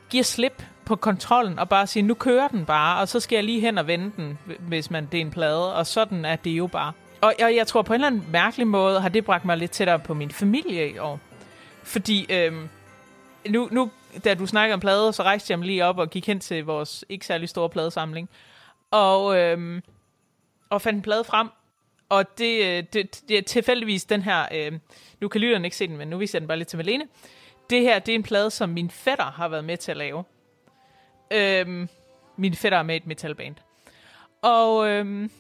[0.10, 3.44] giver slip på kontrollen, og bare siger, nu kører den bare, og så skal jeg
[3.44, 6.52] lige hen og vende den, hvis man det er en plade, og sådan er det
[6.52, 6.92] jo bare.
[7.22, 9.72] Og jeg, jeg tror på en eller anden mærkelig måde, har det bragt mig lidt
[9.72, 11.20] tættere på min familie i år.
[11.84, 12.70] Fordi øhm,
[13.50, 13.92] nu, nu,
[14.24, 16.66] da du snakker om plader, så rejste jeg mig lige op og gik hen til
[16.66, 18.30] vores ikke særlig store pladesamling.
[18.92, 19.84] Og, øhm,
[20.70, 21.50] og fandt en plade frem.
[22.10, 24.72] Og det, øh, det, det er tilfældigvis den her, øh,
[25.22, 27.08] nu kan lytteren ikke se den, men nu viser jeg den bare lidt til Malene.
[27.70, 30.24] Det her, det er en plade, som min fætter har været med til at lave.
[31.32, 31.90] Øhm,
[32.38, 33.56] min fætter er med et metalband.
[34.42, 35.32] Og, øhm,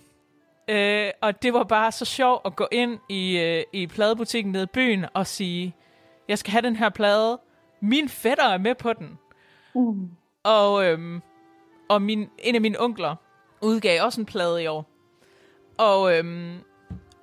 [0.67, 4.63] øh, og det var bare så sjovt at gå ind i, øh, i pladebutikken nede
[4.63, 5.75] i byen og sige,
[6.27, 7.39] jeg skal have den her plade.
[7.79, 9.19] Min fætter er med på den.
[9.75, 10.09] Mm.
[10.43, 11.21] Og, øhm,
[11.89, 13.15] og min, en af mine onkler
[13.61, 14.85] udgav også en plade i år.
[15.77, 16.59] Og, øhm,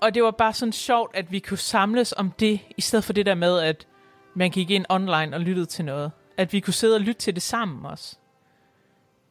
[0.02, 3.12] og det var bare sådan sjovt, at vi kunne samles om det, i stedet for
[3.12, 3.86] det der med, at
[4.34, 6.12] man gik ind online og lyttede til noget.
[6.36, 8.16] At vi kunne sidde og lytte til det sammen også.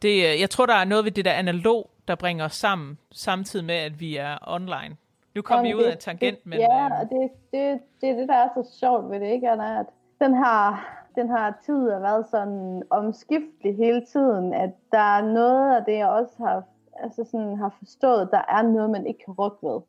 [0.02, 2.98] Det, øh, jeg tror, der er noget ved det der analog, der bringer os sammen,
[3.12, 4.98] samtidig med, at vi er online.
[5.36, 6.60] Nu kommer vi ud af tangent, det, men...
[6.60, 9.50] Ja, øh, og det, det, det er det, der er så sjovt ved det, ikke,
[9.50, 9.80] Anna?
[9.80, 9.86] At
[10.20, 10.86] den her,
[11.16, 15.98] den her tid har været sådan omskiftelig hele tiden, at der er noget af det,
[15.98, 19.82] jeg også har, altså sådan, har forstået, der er noget, man ikke kan rokke ved.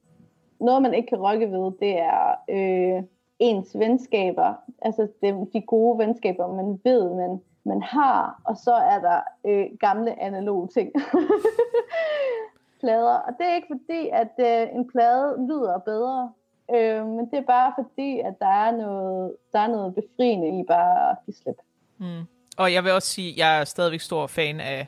[0.61, 3.03] Noget, man ikke kan rokke ved, det er øh,
[3.39, 9.01] ens venskaber, altså de, de gode venskaber, man ved, man, man har, og så er
[9.01, 10.93] der øh, gamle analoge ting.
[12.83, 13.16] plader.
[13.27, 16.33] Og det er ikke fordi, at øh, en plade lyder bedre,
[16.75, 20.65] øh, men det er bare fordi, at der er noget, der er noget befriende i
[20.69, 21.57] bare at give slip.
[21.99, 22.27] Mm.
[22.59, 24.87] Og jeg vil også sige, at jeg er stadigvæk stor fan af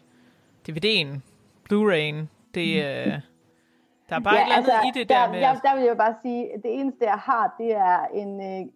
[0.69, 1.21] DVD'en,
[1.69, 2.27] Blu-ray'en.
[2.55, 3.13] Det, øh,
[4.09, 5.39] der er bare ja, et eller andet altså, i det der, der med...
[5.39, 8.67] Jeg, der vil jeg bare sige, at det eneste, jeg har, det er en, øh,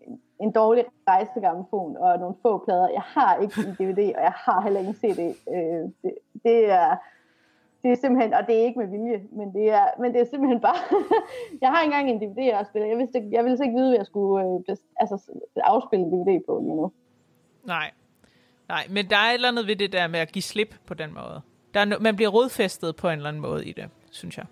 [0.41, 2.89] en dårlig rejsegrammofon og nogle få plader.
[2.89, 5.21] Jeg har ikke en DVD, og jeg har heller ikke en CD.
[5.55, 6.97] Øh, det, det er...
[7.83, 10.25] Det er simpelthen, og det er ikke med vilje, men det er, men det er
[10.31, 10.77] simpelthen bare,
[11.63, 14.07] jeg har engang en DVD afspiller, jeg vidste, ikke- jeg ville ikke vide, hvad jeg
[14.07, 16.93] skulle øh, altså, afspille en DVD på lige nu.
[17.65, 17.91] Nej.
[18.69, 20.95] Nej, men der er et eller andet ved det der med at give slip på
[20.95, 21.41] den måde.
[21.75, 24.47] Der er no- man bliver rodfæstet på en eller anden måde i det, synes jeg.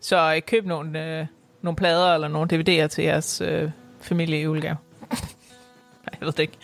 [0.00, 1.26] Så øh, køb nogle, øh,
[1.62, 3.70] nogle plader eller nogle DVD'er til jeres øh,
[4.00, 4.76] familie i julegave.
[6.06, 6.58] Nej, jeg ved det ikke.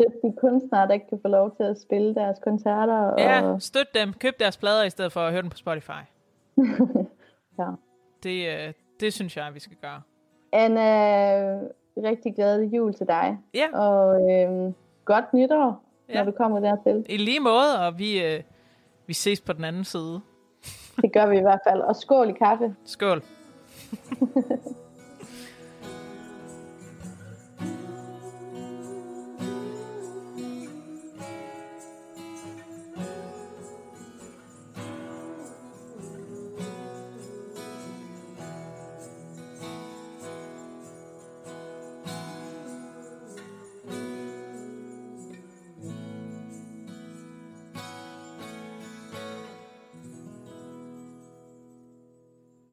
[0.00, 2.98] Støt de kunstnere, der ikke kan få lov til at spille deres koncerter.
[2.98, 4.12] Og, Ja, støt dem.
[4.12, 6.02] Køb deres plader i stedet for at høre dem på Spotify.
[7.58, 7.66] ja.
[8.22, 10.02] Det, øh, det synes jeg, vi skal gøre.
[10.52, 10.80] Anna,
[11.96, 13.38] rigtig glad jul til dig.
[13.54, 13.78] Ja.
[13.78, 14.72] Og øh,
[15.04, 16.14] godt nytår, Ja.
[16.14, 17.06] når du kommer dertil.
[17.08, 18.42] I lige måde, og vi, øh,
[19.06, 20.20] vi ses på den anden side.
[21.02, 21.80] Det gør vi i hvert fald.
[21.80, 22.74] Og skål i kaffe.
[22.84, 23.22] Skål.